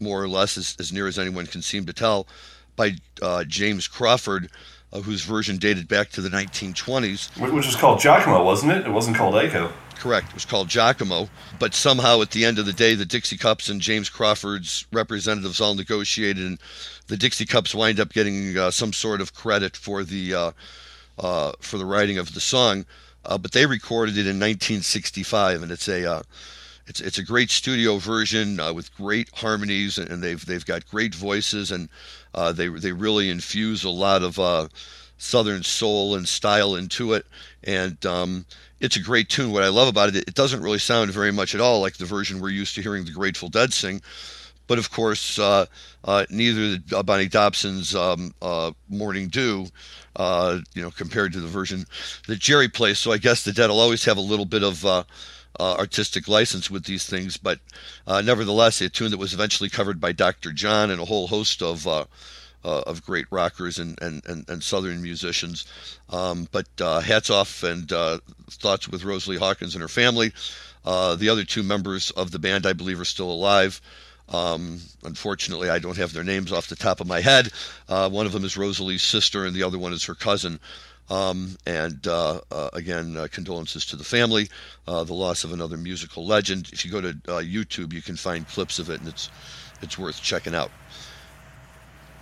[0.00, 2.26] more or less, as, as, near as anyone can seem to tell,
[2.74, 4.50] by uh, James Crawford,
[4.92, 7.40] uh, whose version dated back to the 1920s.
[7.40, 8.84] Which was called Jock-A-Mo, wasn't it?
[8.84, 9.70] It wasn't called Ico.
[9.94, 10.28] Correct.
[10.30, 11.28] It was called Jock-A-Mo.
[11.60, 15.60] But somehow, at the end of the day, the Dixie Cups and James Crawford's representatives
[15.60, 16.58] all negotiated, and
[17.06, 20.52] the Dixie Cups wind up getting uh, some sort of credit for the
[21.16, 22.84] for the writing of the song
[23.26, 26.22] uh, but they recorded it in 1965, and it's a uh,
[26.86, 31.14] it's it's a great studio version uh, with great harmonies, and, they've they've got great
[31.14, 31.88] voices, and
[32.34, 34.68] uh, they they really infuse a lot of uh,
[35.18, 37.26] southern soul and style into it,
[37.64, 38.46] and um,
[38.80, 39.52] it's a great tune.
[39.52, 42.04] What I love about it, it doesn't really sound very much at all like the
[42.04, 44.00] version we're used to hearing the Grateful Dead sing.
[44.66, 45.66] But of course, uh,
[46.04, 49.68] uh, neither the, uh, Bonnie Dobson's um, uh, "Morning Dew,"
[50.16, 51.86] uh, you know, compared to the version
[52.26, 52.98] that Jerry plays.
[52.98, 54.84] So I guess the Dead will always have a little bit of
[55.58, 57.60] artistic license with these things, but
[58.06, 60.52] nevertheless, a tune that was eventually covered by Dr.
[60.52, 65.00] John and a whole host of uh, of great rockers and, and, and, and southern
[65.00, 65.66] musicians.
[66.10, 68.18] Um, but uh, hats off and uh,
[68.50, 70.32] thoughts with Rosalie Hawkins and her family.
[70.84, 73.80] the other two members of the band, I believe, are still alive.
[74.28, 77.50] Um, unfortunately, I don't have their names off the top of my head.
[77.88, 80.60] one of them is Rosalie's sister, and the other one is her cousin.
[81.08, 84.48] Um, and uh, uh, again, uh, condolences to the family,
[84.88, 86.70] uh, the loss of another musical legend.
[86.72, 89.30] If you go to uh, YouTube, you can find clips of it, and it's
[89.82, 90.70] it's worth checking out.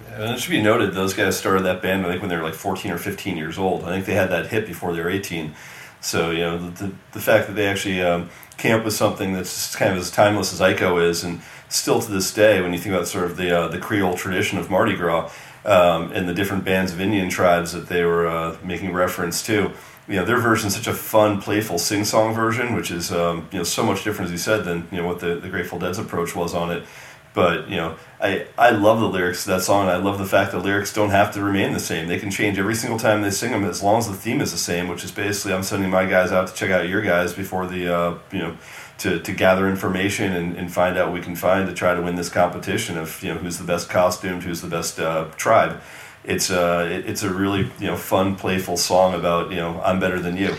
[0.08, 2.42] And it should be noted, those guys started that band I think when they were
[2.42, 3.84] like 14 or 15 years old.
[3.84, 5.54] I think they had that hit before they were 18.
[6.00, 9.74] So you know the the fact that they actually um, came up with something that's
[9.74, 11.40] kind of as timeless as Iko is, and
[11.74, 14.58] still to this day, when you think about sort of the uh, the Creole tradition
[14.58, 15.30] of Mardi Gras,
[15.64, 19.72] um, and the different bands of Indian tribes that they were uh, making reference to.
[20.06, 23.58] You know, their version is such a fun, playful sing-song version, which is um, you
[23.58, 25.98] know so much different, as you said, than you know what the, the Grateful Dead's
[25.98, 26.84] approach was on it.
[27.32, 29.82] But you know, I I love the lyrics to that song.
[29.82, 32.08] And I love the fact that lyrics don't have to remain the same.
[32.08, 34.50] They can change every single time they sing them, as long as the theme is
[34.50, 34.88] the same.
[34.88, 37.94] Which is basically, I'm sending my guys out to check out your guys before the
[37.94, 38.56] uh, you know
[38.98, 42.00] to, to gather information and, and find out what we can find to try to
[42.00, 45.80] win this competition of you know who's the best costumed, who's the best uh, tribe.
[46.24, 50.00] It's uh, it, it's a really you know fun, playful song about you know I'm
[50.00, 50.56] better than you.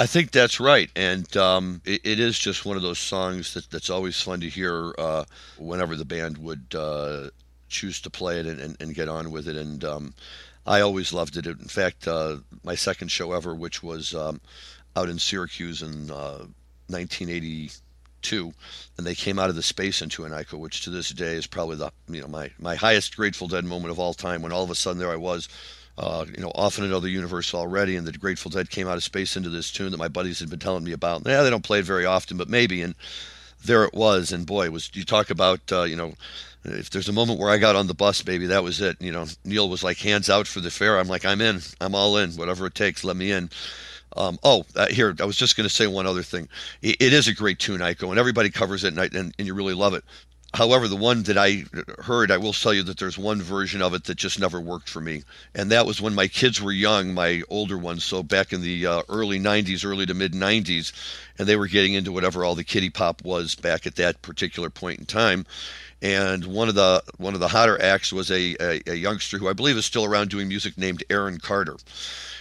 [0.00, 3.68] I think that's right, and um, it, it is just one of those songs that,
[3.68, 5.24] that's always fun to hear uh,
[5.58, 7.30] whenever the band would uh,
[7.68, 9.56] choose to play it and, and, and, get on with it.
[9.56, 10.14] And um,
[10.66, 11.46] I always loved it.
[11.46, 14.40] In fact, uh, my second show ever, which was um,
[14.94, 18.54] out in Syracuse in 1982,
[18.96, 21.48] and they came out of the space into an Iko, which to this day is
[21.48, 24.42] probably the you know my my highest Grateful Dead moment of all time.
[24.42, 25.48] When all of a sudden there I was,
[25.98, 29.04] uh, you know, off in another universe already, and the Grateful Dead came out of
[29.04, 31.26] space into this tune that my buddies had been telling me about.
[31.26, 32.82] Yeah, they don't play it very often, but maybe.
[32.82, 32.94] And
[33.64, 36.14] there it was, and boy, was you talk about uh, you know
[36.64, 39.00] if there's a moment where I got on the bus, baby, that was it.
[39.00, 40.98] You know, Neal was like hands out for the fare.
[40.98, 41.60] I'm like, I'm in.
[41.80, 42.32] I'm all in.
[42.32, 43.50] Whatever it takes, let me in.
[44.16, 46.48] Um, oh, uh, here, I was just going to say one other thing.
[46.82, 49.46] It, it is a great tune, Iko, and everybody covers it, and, I, and, and
[49.46, 50.04] you really love it.
[50.54, 51.64] However, the one that I
[51.98, 54.88] heard, I will tell you that there's one version of it that just never worked
[54.88, 55.22] for me.
[55.54, 58.86] And that was when my kids were young, my older ones, so back in the
[58.86, 60.92] uh, early 90s, early to mid 90s,
[61.38, 64.70] and they were getting into whatever all the kiddie pop was back at that particular
[64.70, 65.44] point in time.
[66.00, 69.48] And one of the one of the hotter acts was a, a, a youngster who
[69.48, 71.76] I believe is still around doing music named Aaron Carter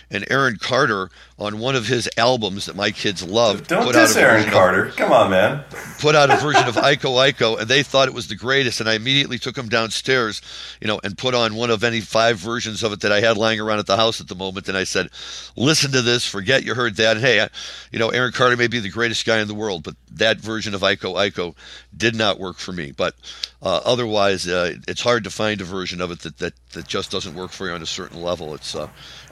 [0.09, 3.67] and Aaron Carter on one of his albums that my kids loved.
[3.67, 4.85] Don't diss Aaron Carter.
[4.87, 5.63] Of, Come on, man.
[5.99, 8.79] put out a version of Iko Iko, and they thought it was the greatest.
[8.79, 10.41] And I immediately took him downstairs,
[10.81, 13.37] you know, and put on one of any five versions of it that I had
[13.37, 14.67] lying around at the house at the moment.
[14.67, 15.09] And I said,
[15.55, 16.25] "Listen to this.
[16.25, 17.17] Forget you heard that.
[17.17, 17.49] And hey, I,
[17.91, 20.73] you know, Aaron Carter may be the greatest guy in the world, but that version
[20.73, 21.55] of Iko Iko
[21.95, 22.91] did not work for me.
[22.91, 23.15] But
[23.61, 27.11] uh, otherwise, uh, it's hard to find a version of it that, that that just
[27.11, 28.53] doesn't work for you on a certain level.
[28.53, 28.87] It's uh,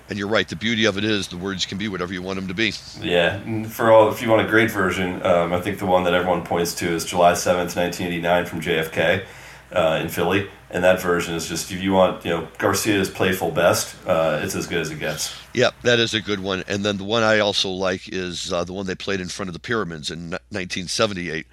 [0.10, 0.48] and you're right.
[0.48, 2.74] The beauty of it is the words can be whatever you want them to be.
[3.02, 3.64] Yeah.
[3.68, 6.44] For all, if you want a great version, um, I think the one that everyone
[6.44, 9.26] points to is July seventh, nineteen eighty nine, from JFK
[9.72, 13.52] uh, in Philly, and that version is just if you want, you know, Garcia's playful
[13.52, 15.36] best, uh, it's as good as it gets.
[15.54, 16.64] Yep, that is a good one.
[16.68, 19.50] And then the one I also like is uh, the one they played in front
[19.50, 21.48] of the pyramids in 1978,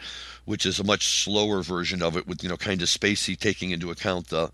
[0.45, 3.71] which is a much slower version of it, with you know, kind of spacey, taking
[3.71, 4.51] into account the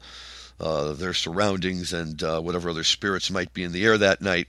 [0.61, 4.49] uh, their surroundings and uh, whatever other spirits might be in the air that night.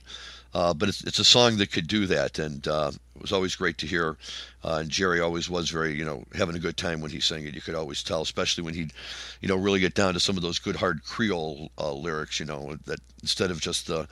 [0.52, 3.54] Uh, but it's, it's a song that could do that, and uh, it was always
[3.54, 4.16] great to hear.
[4.64, 7.46] Uh, and Jerry always was very, you know, having a good time when he sang
[7.46, 7.54] it.
[7.54, 8.92] You could always tell, especially when he'd,
[9.40, 12.40] you know, really get down to some of those good hard Creole lyrics.
[12.40, 14.08] You know, that instead of just the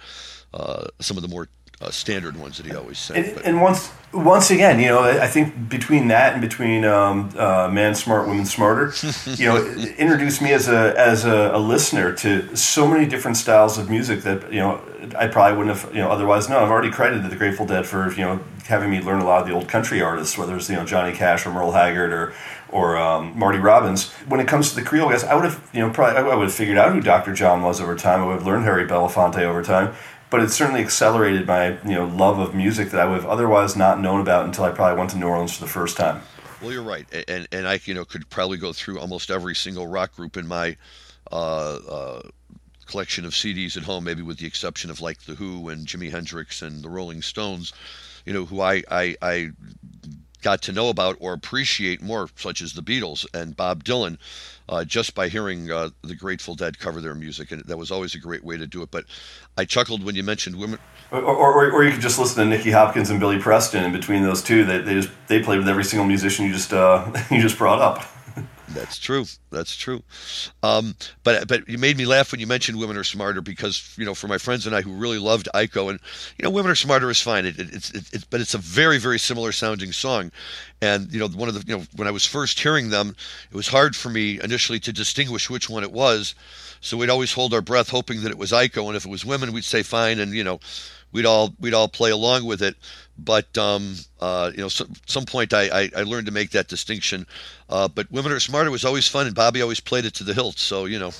[1.01, 1.49] some of the more
[1.81, 3.17] uh, standard ones that he always said.
[3.17, 7.69] And, and, once once again, you know, I think between that and between um, uh,
[7.69, 8.93] Man Smart, Women Smarter,
[9.37, 9.65] you know,
[9.99, 14.23] introduced me as a as a, a, listener to so many different styles of music
[14.23, 14.81] that you know
[15.17, 16.65] I probably wouldn't have you know otherwise known.
[16.65, 19.47] I've already credited the Grateful Dead for you know having me learn a lot of
[19.47, 22.35] the old country artists, whether it's you know Johnny Cash or Merle Haggard or
[22.71, 24.11] or um, Marty Robbins.
[24.27, 26.43] When it comes to the Creole guys, I would have you know probably I would
[26.43, 27.35] have figured out who Dr.
[27.35, 28.23] John was over time.
[28.23, 29.95] I would have learned Harry Belafonte over time
[30.31, 33.77] but it certainly accelerated my you know love of music that I would have otherwise
[33.77, 36.23] not known about until I probably went to New Orleans for the first time.
[36.61, 39.87] Well, you're right, and and I you know could probably go through almost every single
[39.87, 40.77] rock group in my
[41.31, 42.23] uh, uh,
[42.87, 46.11] collection of CDs at home, maybe with the exception of like the Who and Jimi
[46.11, 47.73] Hendrix and the Rolling Stones,
[48.25, 49.51] you know, who I I, I
[50.43, 54.19] got to know about or appreciate more, such as the Beatles and Bob Dylan,
[54.69, 58.15] uh, just by hearing uh, the Grateful Dead cover their music, and that was always
[58.15, 58.91] a great way to do it.
[58.91, 59.05] But
[59.57, 60.79] I chuckled when you mentioned women.
[61.11, 63.85] Or, or, or you could just listen to Nicky Hopkins and Billy Preston.
[63.85, 66.73] In between those two, they, they just they played with every single musician you just
[66.73, 68.07] uh, you just brought up.
[68.75, 69.25] That's true.
[69.51, 70.03] That's true.
[70.63, 74.05] Um, but but you made me laugh when you mentioned "Women Are Smarter" because you
[74.05, 75.99] know for my friends and I who really loved Iko and
[76.37, 77.47] you know "Women Are Smarter" is fine.
[77.47, 80.31] It, it, it's it, it, but it's a very very similar sounding song,
[80.83, 83.17] and you know one of the you know when I was first hearing them,
[83.51, 86.35] it was hard for me initially to distinguish which one it was.
[86.81, 89.25] So we'd always hold our breath, hoping that it was Iko, and if it was
[89.25, 90.61] women, we'd say fine, and you know
[91.11, 92.77] we'd all we'd all play along with it.
[93.19, 96.69] But um, uh, you know, some some point I, I, I, learned to make that
[96.69, 97.27] distinction.
[97.69, 100.35] Uh, but women are smarter was always fun, and Bobby always played it to the
[100.35, 100.59] hilt.
[100.59, 101.13] So you know.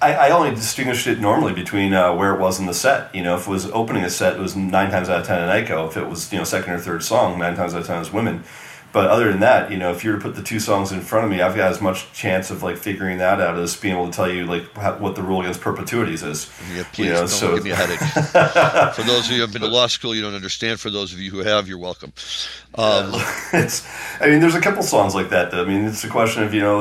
[0.00, 3.14] I, I only distinguished it normally between uh, where it was in the set.
[3.14, 5.40] You know, if it was opening a set, it was nine times out of ten
[5.40, 5.88] an Iko.
[5.88, 8.00] If it was you know second or third song, nine times out of ten it
[8.00, 8.42] was women.
[8.92, 11.00] But other than that, you know, if you were to put the two songs in
[11.00, 13.94] front of me, I've got as much chance of like figuring that out as being
[13.94, 16.50] able to tell you like how, what the rule against perpetuities is.
[16.74, 17.98] Yeah, please you know, don't so, give me a headache.
[18.94, 20.78] For those of you who have been to law school, you don't understand.
[20.78, 22.12] For those of you who have, you're welcome.
[22.74, 23.12] Um,
[23.54, 23.86] it's,
[24.20, 25.50] I mean, there's a couple songs like that.
[25.50, 25.62] Though.
[25.62, 26.80] I mean, it's a question of you know,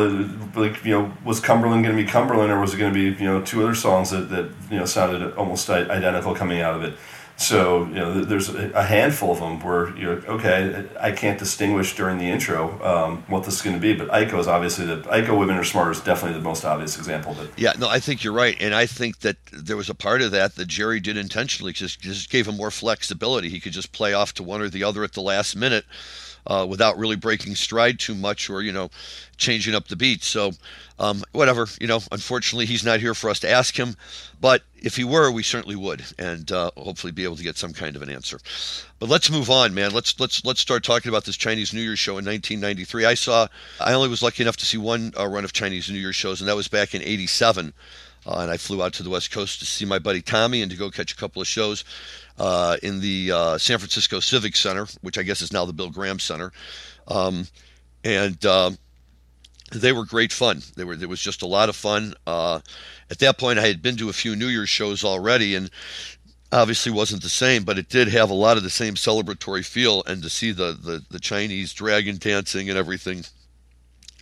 [0.54, 3.18] like you know, was Cumberland going to be Cumberland, or was it going to be
[3.24, 6.84] you know two other songs that that you know sounded almost identical coming out of
[6.84, 6.94] it?
[7.42, 10.86] So you know, there's a handful of them where you're okay.
[11.00, 14.40] I can't distinguish during the intro um, what this is going to be, but Iko
[14.40, 17.36] is obviously the Iko Women Are Smarter is definitely the most obvious example.
[17.38, 20.22] But yeah, no, I think you're right, and I think that there was a part
[20.22, 23.50] of that that Jerry did intentionally, just just gave him more flexibility.
[23.50, 25.86] He could just play off to one or the other at the last minute
[26.48, 28.90] uh, without really breaking stride too much or you know
[29.38, 30.24] changing up the beat.
[30.24, 30.52] So
[31.00, 32.00] um, whatever, you know.
[32.12, 33.96] Unfortunately, he's not here for us to ask him,
[34.40, 37.74] but if he were, we certainly would, and uh, hopefully be able to get some
[37.74, 38.40] kind of an answer.
[39.00, 39.92] But let's move on, man.
[39.92, 43.06] Let's let's let's start talking about this Chinese New Year show in 1993.
[43.06, 43.48] I saw.
[43.80, 46.40] I only was lucky enough to see one uh, run of Chinese New Year shows,
[46.40, 47.74] and that was back in '87.
[48.26, 50.72] Uh, and I flew out to the West Coast to see my buddy Tommy and
[50.72, 51.84] to go catch a couple of shows
[52.38, 55.90] uh, in the uh, San Francisco Civic Center, which I guess is now the Bill
[55.90, 56.52] Graham Center.
[57.08, 57.48] Um,
[58.04, 58.72] and uh,
[59.72, 60.62] they were great fun.
[60.76, 62.14] They were there was just a lot of fun.
[62.28, 62.60] Uh,
[63.10, 65.70] at that point, I had been to a few New Year's shows already, and
[66.52, 70.04] obviously wasn't the same, but it did have a lot of the same celebratory feel.
[70.06, 73.24] And to see the the, the Chinese dragon dancing and everything,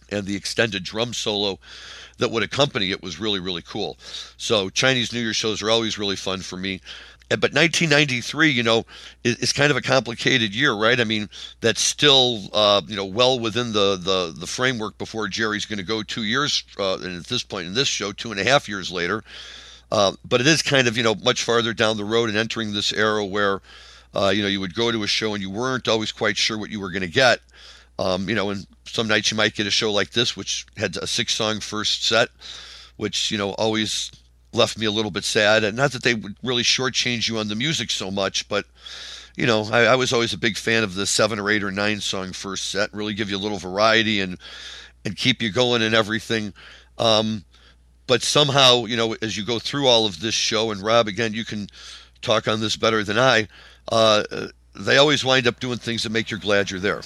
[0.09, 1.59] and the extended drum solo
[2.19, 3.97] that would accompany it was really really cool.
[4.37, 6.81] So Chinese New Year shows are always really fun for me
[7.29, 8.85] but 1993, you know,
[9.23, 10.99] is, is, kind of a complicated year, right?
[10.99, 11.29] I mean,
[11.61, 15.85] that's still, uh, you know, well within the, the, the framework before Jerry's going to
[15.85, 18.67] go two years, uh, and at this point in this show, two and a half
[18.67, 19.23] years later.
[19.91, 22.73] Uh, but it is kind of, you know, much farther down the road and entering
[22.73, 23.61] this era where,
[24.15, 26.57] uh, you know, you would go to a show and you weren't always quite sure
[26.57, 27.39] what you were going to get.
[27.99, 28.65] Um, you know, and
[28.99, 32.05] some nights you might get a show like this, which had a six song first
[32.05, 32.27] set,
[32.97, 34.11] which, you know, always
[34.51, 35.63] left me a little bit sad.
[35.63, 38.65] And not that they would really shortchange you on the music so much, but
[39.37, 41.71] you know, I, I, was always a big fan of the seven or eight or
[41.71, 42.93] nine song first set.
[42.93, 44.37] Really give you a little variety and
[45.05, 46.53] and keep you going and everything.
[46.97, 47.45] Um,
[48.05, 51.31] but somehow, you know, as you go through all of this show, and Rob, again,
[51.31, 51.67] you can
[52.21, 53.47] talk on this better than I.
[53.89, 54.25] Uh,
[54.75, 57.01] they always wind up doing things that make you glad you're there.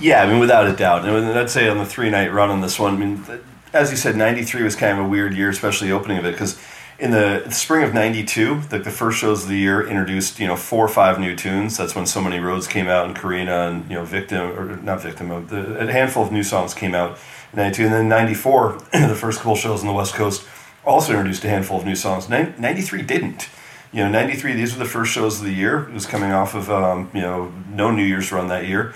[0.00, 1.04] Yeah, I mean, without a doubt.
[1.04, 3.24] And I'd say on the three night run on this one, I mean,
[3.72, 6.32] as you said, 93 was kind of a weird year, especially the opening of it,
[6.32, 6.60] because
[6.98, 10.56] in the spring of 92, like the first shows of the year introduced, you know,
[10.56, 11.76] four or five new tunes.
[11.76, 15.02] That's when So Many Roads came out and Corrina and, you know, Victim, or not
[15.02, 17.18] Victim, a handful of new songs came out
[17.52, 17.84] in 92.
[17.84, 20.46] And then 94, the first couple shows on the West Coast
[20.84, 22.28] also introduced a handful of new songs.
[22.28, 23.48] 93 didn't.
[23.92, 25.88] You know, 93, these were the first shows of the year.
[25.88, 28.94] It was coming off of, um, you know, no New Year's run that year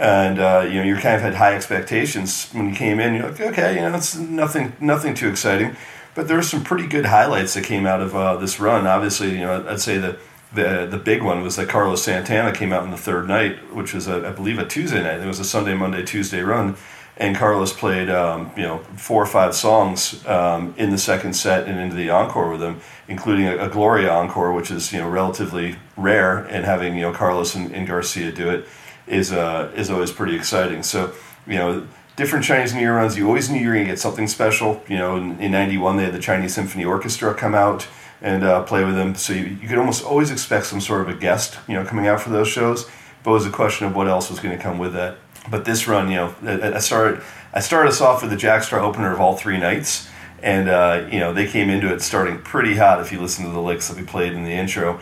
[0.00, 3.14] and uh, you know you kind of had high expectations when you came in.
[3.14, 5.76] You're like, okay, you know, it's nothing, nothing too exciting,
[6.14, 8.86] but there were some pretty good highlights that came out of uh, this run.
[8.86, 10.18] Obviously, you know, I'd say that
[10.54, 13.92] the the big one was that Carlos Santana came out in the third night, which
[13.92, 15.20] was a, I believe a Tuesday night.
[15.20, 16.76] It was a Sunday, Monday, Tuesday run,
[17.18, 21.68] and Carlos played um, you know four or five songs um, in the second set
[21.68, 25.10] and into the encore with them, including a, a, Gloria encore, which is you know
[25.10, 28.66] relatively rare, and having you know Carlos and, and Garcia do it
[29.10, 30.82] is uh, is always pretty exciting.
[30.82, 31.12] So
[31.46, 31.86] you know,
[32.16, 33.16] different Chinese New Year runs.
[33.16, 34.82] You always knew you were going to get something special.
[34.88, 37.86] You know, in, '91 they had the Chinese Symphony Orchestra come out
[38.22, 39.14] and uh, play with them.
[39.14, 42.06] So you, you could almost always expect some sort of a guest, you know, coming
[42.06, 42.88] out for those shows.
[43.22, 45.16] But it was a question of what else was going to come with that.
[45.50, 48.62] But this run, you know, I, I started I started us off with the Jack
[48.62, 50.08] Straw opener of all three nights.
[50.42, 53.00] And uh, you know they came into it starting pretty hot.
[53.00, 54.98] If you listen to the licks that we played in the intro,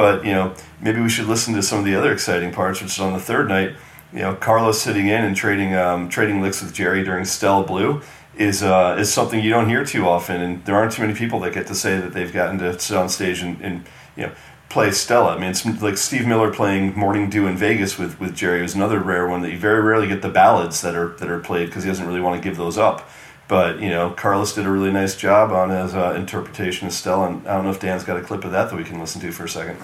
[0.00, 2.92] but you know, maybe we should listen to some of the other exciting parts, which
[2.92, 3.74] is on the third night.
[4.14, 8.00] you know, Carlos sitting in and trading um, trading licks with Jerry during Stella Blue
[8.34, 11.38] is uh, is something you don't hear too often, and there aren't too many people
[11.40, 13.84] that get to say that they've gotten to sit on stage and, and
[14.16, 14.32] you know
[14.70, 15.36] play Stella.
[15.36, 18.74] I mean, it's like Steve Miller playing Morning Dew in Vegas with, with Jerry was
[18.74, 21.66] another rare one that you very rarely get the ballads that are that are played
[21.66, 23.06] because he doesn't really want to give those up.
[23.50, 27.26] But you know, Carlos did a really nice job on his uh, interpretation of Stella,
[27.26, 29.20] and I don't know if Dan's got a clip of that that we can listen
[29.22, 29.76] to for a second.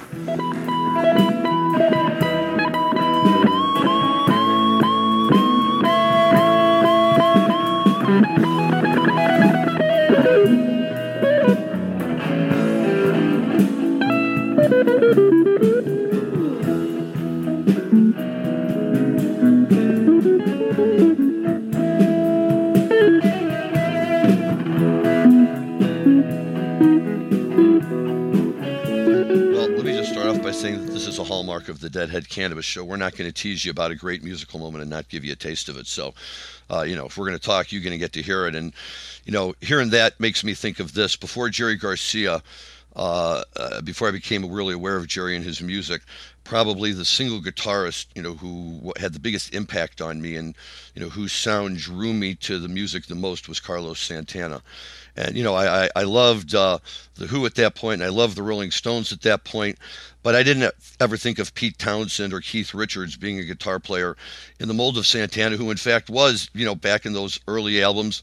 [31.26, 32.84] Hallmark of the Deadhead Cannabis Show.
[32.84, 35.32] We're not going to tease you about a great musical moment and not give you
[35.32, 35.86] a taste of it.
[35.86, 36.14] So,
[36.70, 38.54] uh, you know, if we're going to talk, you're going to get to hear it.
[38.54, 38.72] And,
[39.24, 41.14] you know, hearing that makes me think of this.
[41.16, 42.42] Before Jerry Garcia,
[42.94, 46.02] uh, uh, before I became really aware of Jerry and his music,
[46.46, 50.54] probably the single guitarist, you know, who had the biggest impact on me and,
[50.94, 54.62] you know, whose sound drew me to the music the most was Carlos Santana.
[55.16, 56.78] And, you know, I, I loved uh,
[57.16, 59.78] The Who at that point, and I loved the Rolling Stones at that point,
[60.22, 64.16] but I didn't ever think of Pete Townshend or Keith Richards being a guitar player
[64.60, 67.82] in the mold of Santana, who in fact was, you know, back in those early
[67.82, 68.22] albums,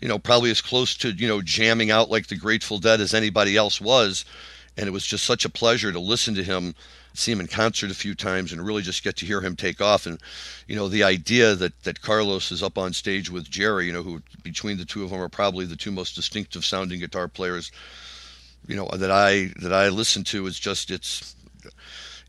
[0.00, 3.14] you know, probably as close to, you know, jamming out like the Grateful Dead as
[3.14, 4.24] anybody else was.
[4.76, 6.74] And it was just such a pleasure to listen to him,
[7.18, 9.80] see him in concert a few times, and really just get to hear him take
[9.80, 10.06] off.
[10.06, 10.18] And,
[10.66, 14.02] you know, the idea that, that Carlos is up on stage with Jerry, you know,
[14.02, 17.72] who between the two of them are probably the two most distinctive sounding guitar players,
[18.66, 21.34] you know, that I that I listen to is just it's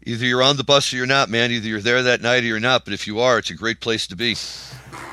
[0.03, 1.51] either you're on the bus or you're not, man.
[1.51, 2.85] Either you're there that night or you're not.
[2.85, 4.35] But if you are, it's a great place to be.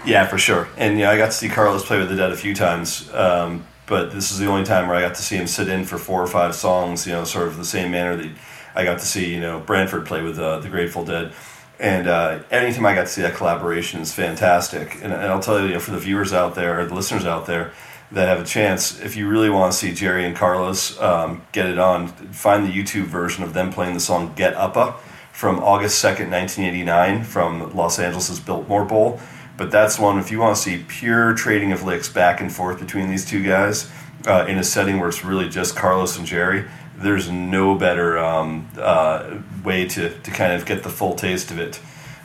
[0.04, 0.68] Yeah, for sure.
[0.76, 3.12] And yeah, I got to see Carlos play with the Dead a few times.
[3.12, 5.84] Um, but this is the only time where I got to see him sit in
[5.84, 7.06] for four or five songs.
[7.06, 8.30] You know, sort of the same manner that
[8.76, 11.32] I got to see you know Branford play with uh, the Grateful Dead.
[11.78, 14.94] And uh, anytime I got to see that collaboration is fantastic.
[15.02, 17.26] And, and I'll tell you, you know, for the viewers out there, or the listeners
[17.26, 17.72] out there
[18.12, 21.66] that have a chance, if you really want to see Jerry and Carlos um, get
[21.66, 24.94] it on, find the YouTube version of them playing the song Get Uppa
[25.32, 29.20] from August 2nd, 1989, from Los Angeles' Biltmore Bowl.
[29.58, 32.78] But that's one, if you want to see pure trading of licks back and forth
[32.78, 33.90] between these two guys
[34.26, 36.64] uh, in a setting where it's really just Carlos and Jerry,
[36.99, 41.59] there's no better um, uh, way to, to kind of get the full taste of
[41.59, 41.80] it.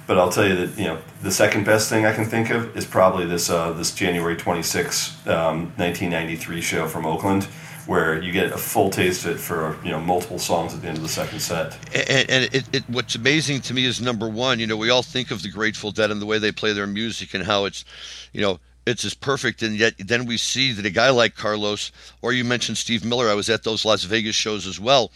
[0.07, 2.75] But I'll tell you that you know the second best thing I can think of
[2.75, 7.43] is probably this uh, this January 26, um, 1993 show from Oakland,
[7.85, 10.87] where you get a full taste of it for you know multiple songs at the
[10.87, 11.77] end of the second set.
[11.95, 15.03] And, and it, it, what's amazing to me is number one, you know, we all
[15.03, 17.85] think of the Grateful Dead and the way they play their music and how it's,
[18.33, 21.91] you know, it's as perfect, and yet then we see that a guy like Carlos,
[22.21, 25.11] or you mentioned Steve Miller, I was at those Las Vegas shows as well,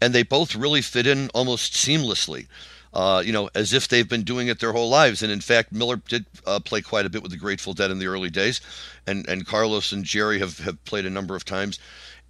[0.00, 2.46] and they both really fit in almost seamlessly
[2.94, 5.22] uh, you know, as if they've been doing it their whole lives.
[5.22, 7.98] And in fact, Miller did uh, play quite a bit with the Grateful Dead in
[7.98, 8.60] the early days,
[9.06, 11.78] and and Carlos and Jerry have, have played a number of times,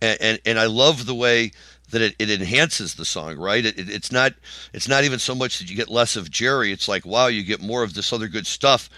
[0.00, 1.52] and and, and I love the way
[1.90, 3.64] that it, it enhances the song, right?
[3.64, 4.32] It, it, it's not
[4.72, 6.72] it's not even so much that you get less of Jerry.
[6.72, 8.88] It's like wow, you get more of this other good stuff,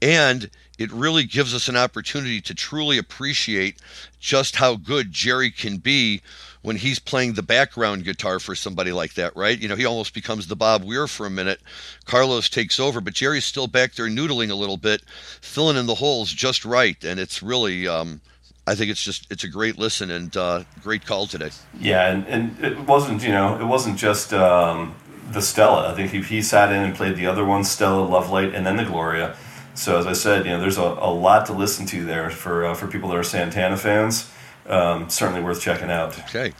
[0.00, 0.50] and
[0.82, 3.76] it really gives us an opportunity to truly appreciate
[4.18, 6.22] just how good Jerry can be
[6.62, 9.58] when he's playing the background guitar for somebody like that, right?
[9.58, 11.60] You know, he almost becomes the Bob Weir for a minute.
[12.04, 15.02] Carlos takes over, but Jerry's still back there noodling a little bit,
[15.40, 17.86] filling in the holes just right, and it's really.
[17.86, 18.20] Um,
[18.64, 21.50] I think it's just it's a great listen and uh, great call today.
[21.80, 24.94] Yeah, and, and it wasn't you know it wasn't just um,
[25.32, 25.92] the Stella.
[25.92, 28.76] I think he, he sat in and played the other one, Stella, Lovelight, and then
[28.76, 29.36] the Gloria.
[29.74, 32.66] So as I said, you know, there's a, a lot to listen to there for
[32.66, 34.30] uh, for people that are Santana fans
[34.66, 36.18] um, certainly worth checking out.
[36.20, 36.52] Okay.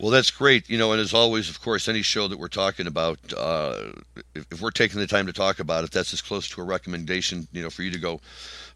[0.00, 0.68] Well, that's great.
[0.70, 3.92] You know, and as always, of course, any show that we're talking about, uh,
[4.34, 6.64] if, if, we're taking the time to talk about it, that's as close to a
[6.64, 8.20] recommendation, you know, for you to go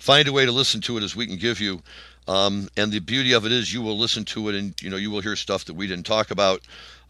[0.01, 1.81] find a way to listen to it as we can give you.
[2.27, 4.97] Um, and the beauty of it is you will listen to it and, you know,
[4.97, 6.63] you will hear stuff that we didn't talk about,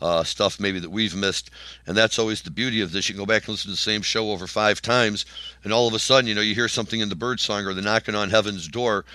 [0.02, 1.50] uh, stuff maybe that we've missed.
[1.86, 3.08] And that's always the beauty of this.
[3.08, 5.24] You can go back and listen to the same show over five times,
[5.64, 7.72] and all of a sudden, you know, you hear something in the bird song or
[7.72, 9.06] the knocking on heaven's door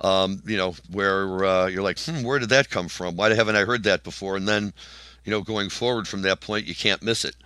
[0.00, 3.16] um, you know, where uh, you're like, hmm, where did that come from?
[3.16, 4.36] Why haven't I heard that before?
[4.36, 4.72] And then,
[5.24, 7.36] you know, going forward from that point, you can't miss it.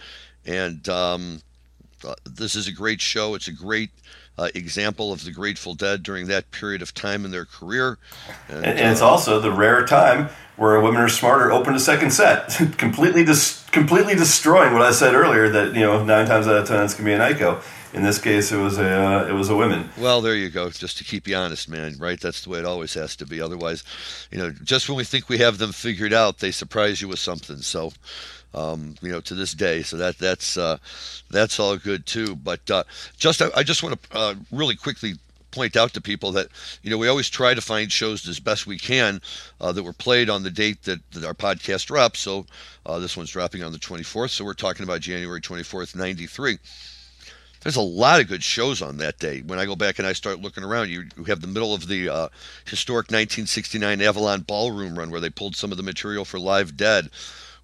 [0.46, 1.40] And um,
[2.06, 3.34] uh, this is a great show.
[3.34, 3.90] It's a great
[4.38, 7.98] uh, example of the Grateful Dead during that period of time in their career.
[8.48, 11.80] And, and, and it's uh, also the rare time where Women Are Smarter opened a
[11.80, 16.46] second set, completely dis- completely destroying what I said earlier that, you know, nine times
[16.46, 17.62] out of ten it's going to be an Iko
[17.92, 19.90] In this case, it was a uh, it was a women.
[19.98, 20.70] Well, there you go.
[20.70, 21.96] Just to keep you honest, man.
[21.98, 22.20] Right?
[22.20, 23.40] That's the way it always has to be.
[23.40, 23.82] Otherwise,
[24.30, 27.18] you know, just when we think we have them figured out, they surprise you with
[27.18, 27.58] something.
[27.58, 27.92] So,
[28.54, 29.82] um, you know, to this day.
[29.82, 30.78] So that that's uh,
[31.30, 32.36] that's all good too.
[32.36, 32.84] But uh,
[33.16, 35.14] just I, I just want to uh, really quickly
[35.54, 36.48] point out to people that
[36.82, 39.20] you know we always try to find shows as best we can
[39.60, 42.20] uh, that were played on the date that, that our podcast drops.
[42.20, 42.46] So
[42.84, 44.30] uh, this one's dropping on the 24th.
[44.30, 46.58] So we're talking about January 24th, 93.
[47.62, 49.40] There's a lot of good shows on that day.
[49.40, 51.88] When I go back and I start looking around, you, you have the middle of
[51.88, 52.28] the uh,
[52.66, 57.08] historic 1969 Avalon Ballroom run where they pulled some of the material for Live Dead.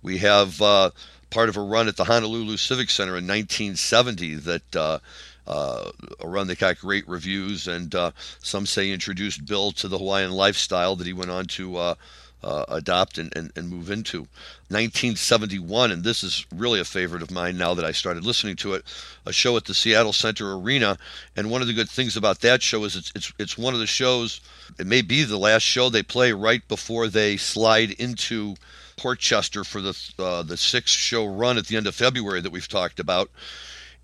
[0.03, 0.90] We have uh,
[1.30, 4.98] part of a run at the Honolulu Civic Center in 1970 that uh,
[5.46, 5.90] uh,
[6.20, 10.32] a run that got great reviews, and uh, some say introduced Bill to the Hawaiian
[10.32, 11.94] lifestyle that he went on to uh,
[12.42, 14.20] uh adopt and, and, and, move into.
[14.68, 18.74] 1971, and this is really a favorite of mine now that I started listening to
[18.74, 18.84] it,
[19.26, 20.96] a show at the Seattle Center Arena.
[21.36, 23.80] And one of the good things about that show is it's, it's, it's one of
[23.80, 24.40] the shows,
[24.78, 28.55] it may be the last show they play right before they slide into
[29.01, 32.53] Port Chester for the, uh, the six show run at the end of February that
[32.53, 33.30] we've talked about.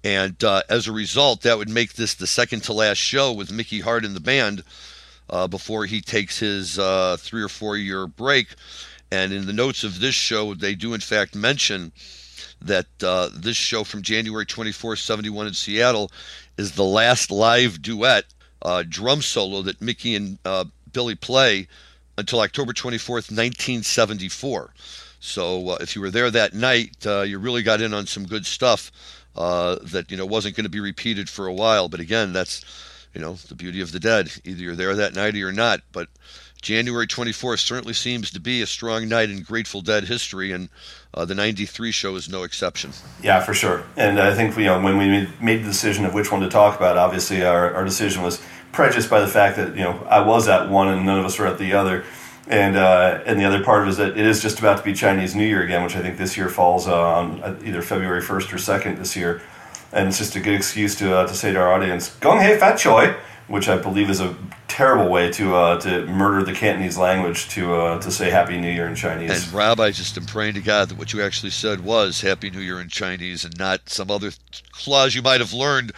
[0.02, 3.52] And uh, as a result, that would make this the second to last show with
[3.52, 4.62] Mickey Hart in the band
[5.28, 8.48] uh, before he takes his uh, three or four year break.
[9.10, 11.92] And in the notes of this show, they do in fact mention
[12.62, 16.10] that uh, this show from January 24, 71 in Seattle
[16.56, 18.24] is the last live duet
[18.62, 21.68] uh, drum solo that Mickey and uh, Billy play
[22.18, 24.72] until October 24th, 1974.
[25.20, 28.90] So if you were there that night, you really got in on some good stuff
[29.36, 31.88] uh, that you know wasn't going to be repeated for a while.
[31.88, 32.64] But again, that's
[33.14, 34.30] you know the beauty of the dead.
[34.44, 35.80] Either you're there that night or you're not.
[35.92, 36.08] But
[36.62, 40.68] January 24th certainly seems to be a strong night in Grateful Dead history, and
[41.14, 42.92] uh, the '93 show is no exception.
[43.22, 43.84] Yeah, for sure.
[43.96, 46.76] And I think you know when we made the decision of which one to talk
[46.76, 48.42] about, obviously our, our decision was
[48.76, 51.38] prejudiced by the fact that you know I was at one and none of us
[51.38, 52.04] were at the other.
[52.48, 54.84] And uh, and the other part of it is that it is just about to
[54.84, 58.20] be Chinese New Year again, which I think this year falls on uh, either February
[58.20, 59.42] first or second this year,
[59.92, 62.56] and it's just a good excuse to uh, to say to our audience, "Gong hei
[62.56, 63.16] fat choi,"
[63.48, 64.36] which I believe is a
[64.68, 68.70] terrible way to uh, to murder the Cantonese language to uh, to say Happy New
[68.70, 69.44] Year in Chinese.
[69.44, 72.50] And Rob, I just am praying to God that what you actually said was Happy
[72.50, 74.32] New Year in Chinese, and not some other
[74.72, 75.92] clause you might have learned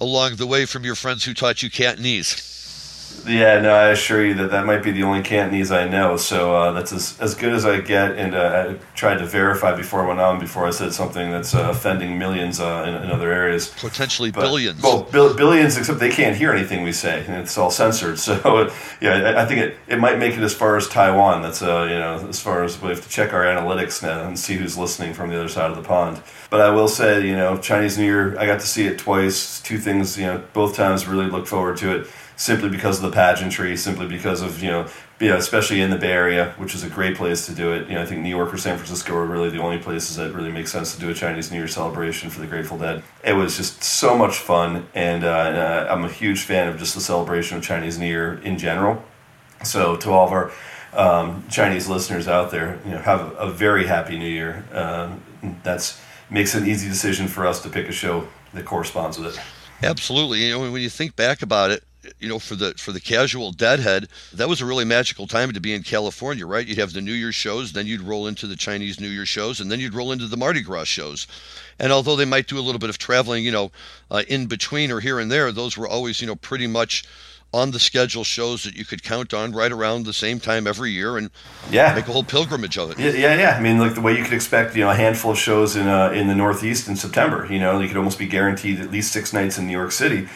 [0.00, 2.61] along the way from your friends who taught you Cantonese.
[3.26, 6.16] Yeah, no, I assure you that that might be the only Cantonese I know.
[6.16, 8.18] So uh, that's as, as good as I get.
[8.18, 11.54] And uh, I tried to verify before I went on, before I said something that's
[11.54, 13.68] uh, offending millions uh, in, in, other areas.
[13.78, 14.82] Potentially but, billions.
[14.82, 18.18] Well, bil- billions, except they can't hear anything we say, and it's all censored.
[18.32, 21.42] So, yeah, I, I think it, it might make it as far as Taiwan.
[21.42, 24.38] That's, uh, you know, as far as we have to check our analytics now and
[24.38, 26.22] see who's listening from the other side of the pond.
[26.48, 29.60] But I will say, you know, Chinese New Year, I got to see it twice.
[29.60, 32.06] Two things, you know, both times really looked forward to it
[32.36, 34.88] simply because of the pageantry, simply because of you know,
[35.20, 37.88] you know, especially in the Bay Area, which is a great place to do it.
[37.88, 40.32] You know, I think New York or San Francisco are really the only places that
[40.32, 43.02] really make sense to do a Chinese New Year celebration for the Grateful Dead.
[43.24, 46.78] It was just so much fun, and, uh, and uh, I'm a huge fan of
[46.78, 49.02] just the celebration of Chinese New Year in general.
[49.64, 50.52] So to all of our
[50.92, 54.64] um, Chinese listeners out there, you know, have a very happy New Year.
[54.72, 55.16] Uh,
[55.62, 59.40] that's makes an easy decision for us to pick a show that corresponds with it.
[59.82, 60.46] Absolutely.
[60.46, 61.84] You know, when you think back about it,
[62.18, 65.60] you know, for the for the casual deadhead, that was a really magical time to
[65.60, 66.66] be in California, right?
[66.66, 69.60] You'd have the New Year shows, then you'd roll into the Chinese New Year shows,
[69.60, 71.26] and then you'd roll into the Mardi Gras shows.
[71.78, 73.72] And although they might do a little bit of traveling, you know,
[74.10, 77.04] uh, in between or here and there, those were always, you know, pretty much
[77.54, 80.90] on the schedule shows that you could count on right around the same time every
[80.90, 81.30] year and
[81.70, 83.56] yeah make a whole pilgrimage of it yeah yeah, yeah.
[83.58, 85.86] i mean like the way you could expect you know a handful of shows in
[85.86, 89.12] uh, in the northeast in september you know you could almost be guaranteed at least
[89.12, 90.26] six nights in new york city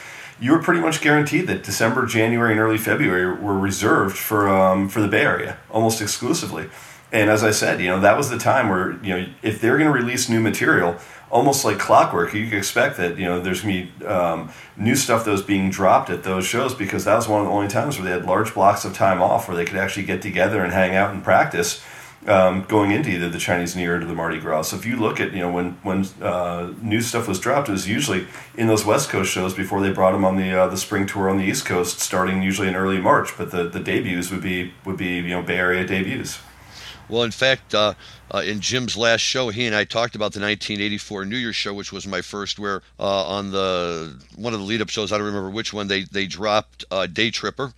[0.41, 4.89] you were pretty much guaranteed that December, January, and early February were reserved for um,
[4.89, 6.69] for the Bay Area almost exclusively.
[7.13, 9.79] And as I said, you know that was the time where you know if they're
[9.79, 10.97] going to release new material,
[11.31, 14.95] almost like clockwork, you could expect that you know there's going to be um, new
[14.95, 17.69] stuff that was being dropped at those shows because that was one of the only
[17.69, 20.63] times where they had large blocks of time off where they could actually get together
[20.63, 21.83] and hang out and practice
[22.27, 24.63] um, going into either the Chinese New Year or the Mardi Gras.
[24.63, 27.73] So if you look at you know when when uh, new stuff was dropped, it
[27.73, 30.77] was usually in those West Coast shows before they brought them on the uh, the
[30.77, 33.37] spring tour on the East Coast, starting usually in early March.
[33.37, 36.39] But the, the debuts would be would be you know Bay Area debuts.
[37.09, 37.95] Well, in fact, uh,
[38.35, 41.73] uh, in Jim's last show, he and I talked about the 1984 New Year's show,
[41.73, 42.59] which was my first.
[42.59, 46.03] Where uh, on the one of the lead-up shows, I don't remember which one, they
[46.03, 47.73] they dropped uh, Day Tripper,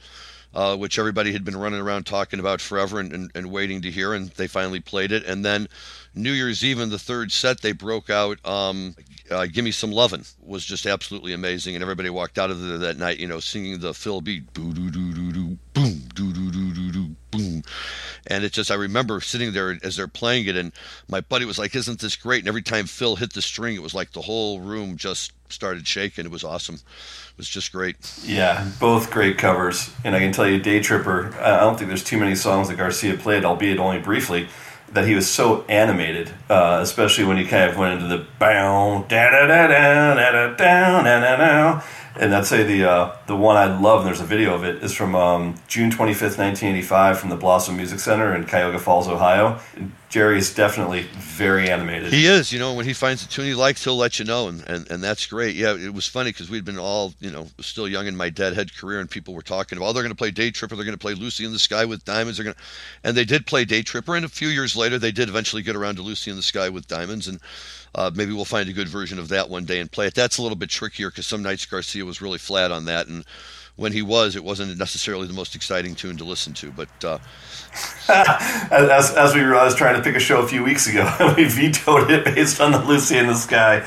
[0.54, 3.90] uh, which everybody had been running around talking about forever and, and, and, waiting to
[3.90, 5.24] hear, and they finally played it.
[5.24, 5.68] And then
[6.14, 8.96] New Year's Eve in the third set, they broke out um,
[9.30, 12.78] uh, "Give Me Some Lovin'" was just absolutely amazing, and everybody walked out of there
[12.78, 15.58] that night, you know, singing the Phil beat, boo doo doo doo doo,
[17.30, 17.62] boom,
[18.28, 20.72] and it just I remember sitting there as they're playing it, and
[21.08, 23.82] my buddy was like, "Isn't this great?" And every time Phil hit the string, it
[23.82, 26.24] was like the whole room just started shaking.
[26.26, 26.76] It was awesome.
[26.76, 27.96] It was just great.
[28.24, 31.34] Yeah, both great covers, and I can tell you, Day Tripper.
[31.40, 34.48] I don't think there's too many songs that Garcia played, albeit only briefly
[34.92, 39.04] that he was so animated, uh, especially when he kind of went into the bow
[39.08, 41.82] da da da da da da da da da
[42.18, 44.82] and I'd say the uh, the one I love, and there's a video of it,
[44.82, 49.60] is from um, June 25th, 1985, from the Blossom Music Center in Cuyahoga Falls, Ohio.
[50.08, 52.12] Jerry is definitely very animated.
[52.12, 52.50] He is.
[52.50, 54.90] You know, when he finds a tune he likes, he'll let you know, and, and,
[54.90, 55.54] and that's great.
[55.54, 58.74] Yeah, it was funny because we'd been all, you know, still young in my deadhead
[58.74, 60.96] career, and people were talking about, oh, they're going to play Day Tripper, they're going
[60.96, 62.62] to play Lucy in the Sky with Diamonds, they're going to,
[63.04, 65.76] and they did play Day Tripper, and a few years later, they did eventually get
[65.76, 67.38] around to Lucy in the Sky with Diamonds, and
[67.94, 70.14] uh, maybe we'll find a good version of that one day and play it.
[70.14, 73.24] That's a little bit trickier because some nights Garcia was really flat on that, and
[73.78, 76.72] when he was, it wasn't necessarily the most exciting tune to listen to.
[76.72, 77.18] But uh,
[78.08, 81.34] as, as we were, I was trying to pick a show a few weeks ago,
[81.36, 83.82] we vetoed it based on the Lucy in the Sky.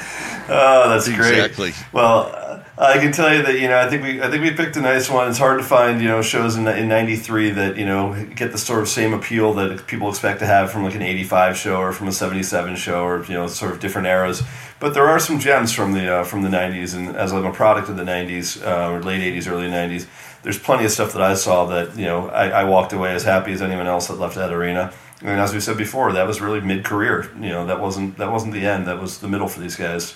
[0.47, 1.33] Oh, that's great.
[1.33, 1.73] Exactly.
[1.91, 2.50] Well,
[2.81, 4.81] I can tell you that you know I think we I think we picked a
[4.81, 5.29] nice one.
[5.29, 8.57] It's hard to find you know shows in in '93 that you know get the
[8.57, 11.91] sort of same appeal that people expect to have from like an '85 show or
[11.91, 14.41] from a '77 show or you know sort of different eras.
[14.79, 17.53] But there are some gems from the uh, from the '90s, and as I'm a
[17.53, 20.07] product of the '90s uh, or late '80s, early '90s,
[20.41, 23.23] there's plenty of stuff that I saw that you know I, I walked away as
[23.23, 24.91] happy as anyone else that left that arena.
[25.21, 27.29] And as we said before, that was really mid career.
[27.35, 28.87] You know that wasn't that wasn't the end.
[28.87, 30.15] That was the middle for these guys.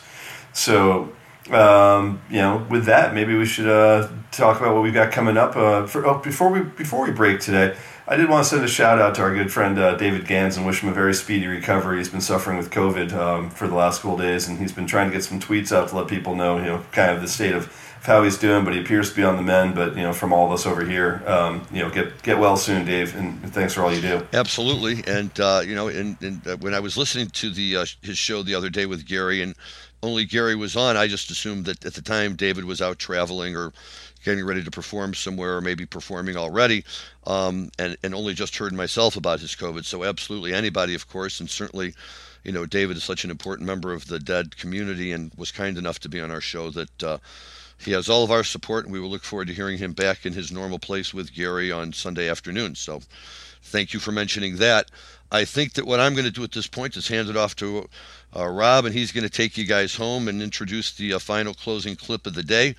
[0.51, 1.13] So
[1.51, 5.37] um, you know, with that, maybe we should uh, talk about what we've got coming
[5.37, 5.55] up.
[5.55, 7.75] Uh, for, oh, before we before we break today,
[8.07, 10.57] I did want to send a shout out to our good friend uh, David Gans
[10.57, 11.99] and wish him a very speedy recovery.
[11.99, 15.09] He's been suffering with COVID um, for the last couple days, and he's been trying
[15.09, 17.53] to get some tweets out to let people know, you know, kind of the state
[17.53, 17.71] of
[18.01, 18.63] how he's doing.
[18.63, 19.75] But he appears to be on the mend.
[19.75, 22.57] But you know, from all of us over here, um, you know, get get well
[22.57, 24.25] soon, Dave, and thanks for all you do.
[24.33, 27.85] Absolutely, and uh, you know, and, and uh, when I was listening to the uh,
[28.01, 29.55] his show the other day with Gary and
[30.05, 33.55] only Gary was on, I just assumed that at the time David was out traveling
[33.55, 33.73] or
[34.23, 36.83] getting ready to perform somewhere or maybe performing already
[37.27, 39.85] um, and, and only just heard myself about his COVID.
[39.85, 41.93] So, absolutely anybody, of course, and certainly,
[42.43, 45.77] you know, David is such an important member of the dead community and was kind
[45.77, 47.17] enough to be on our show that uh,
[47.77, 50.25] he has all of our support and we will look forward to hearing him back
[50.25, 52.75] in his normal place with Gary on Sunday afternoon.
[52.75, 53.01] So,
[53.61, 54.89] thank you for mentioning that.
[55.31, 57.55] I think that what I'm going to do at this point is hand it off
[57.57, 57.89] to
[58.35, 61.53] uh, Rob, and he's going to take you guys home and introduce the uh, final
[61.53, 62.75] closing clip of the day.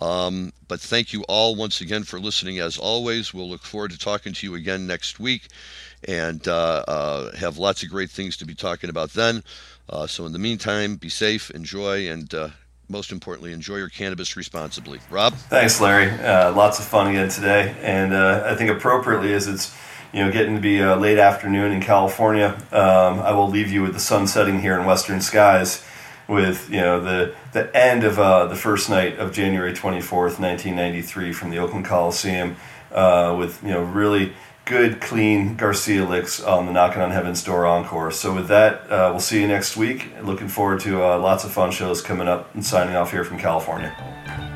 [0.00, 2.58] Um, but thank you all once again for listening.
[2.58, 5.48] As always, we'll look forward to talking to you again next week
[6.08, 9.42] and uh, uh have lots of great things to be talking about then.
[9.88, 12.48] Uh, so, in the meantime, be safe, enjoy, and uh,
[12.88, 15.00] most importantly, enjoy your cannabis responsibly.
[15.10, 15.34] Rob?
[15.34, 16.10] Thanks, Larry.
[16.54, 17.76] lots of fun again today.
[17.82, 19.76] And I think appropriately as it's
[20.12, 23.82] you know, getting to be a late afternoon in California, um, I will leave you
[23.82, 25.84] with the sun setting here in western skies
[26.26, 31.32] with, you know, the, the end of uh, the first night of January 24th, 1993
[31.32, 32.56] from the Oakland Coliseum
[32.92, 34.32] uh, with, you know, really
[34.64, 38.12] good, clean Garcia licks on the Knocking on Heaven's Door encore.
[38.12, 40.06] So with that, uh, we'll see you next week.
[40.22, 43.38] Looking forward to uh, lots of fun shows coming up and signing off here from
[43.38, 44.49] California.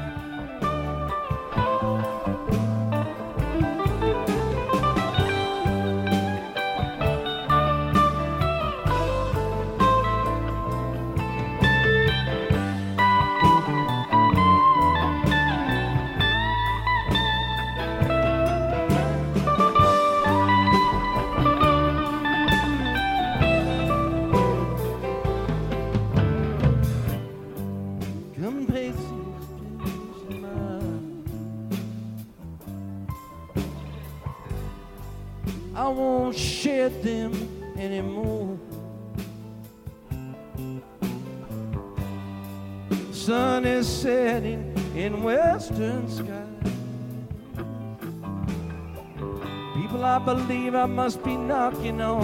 [51.84, 52.23] you know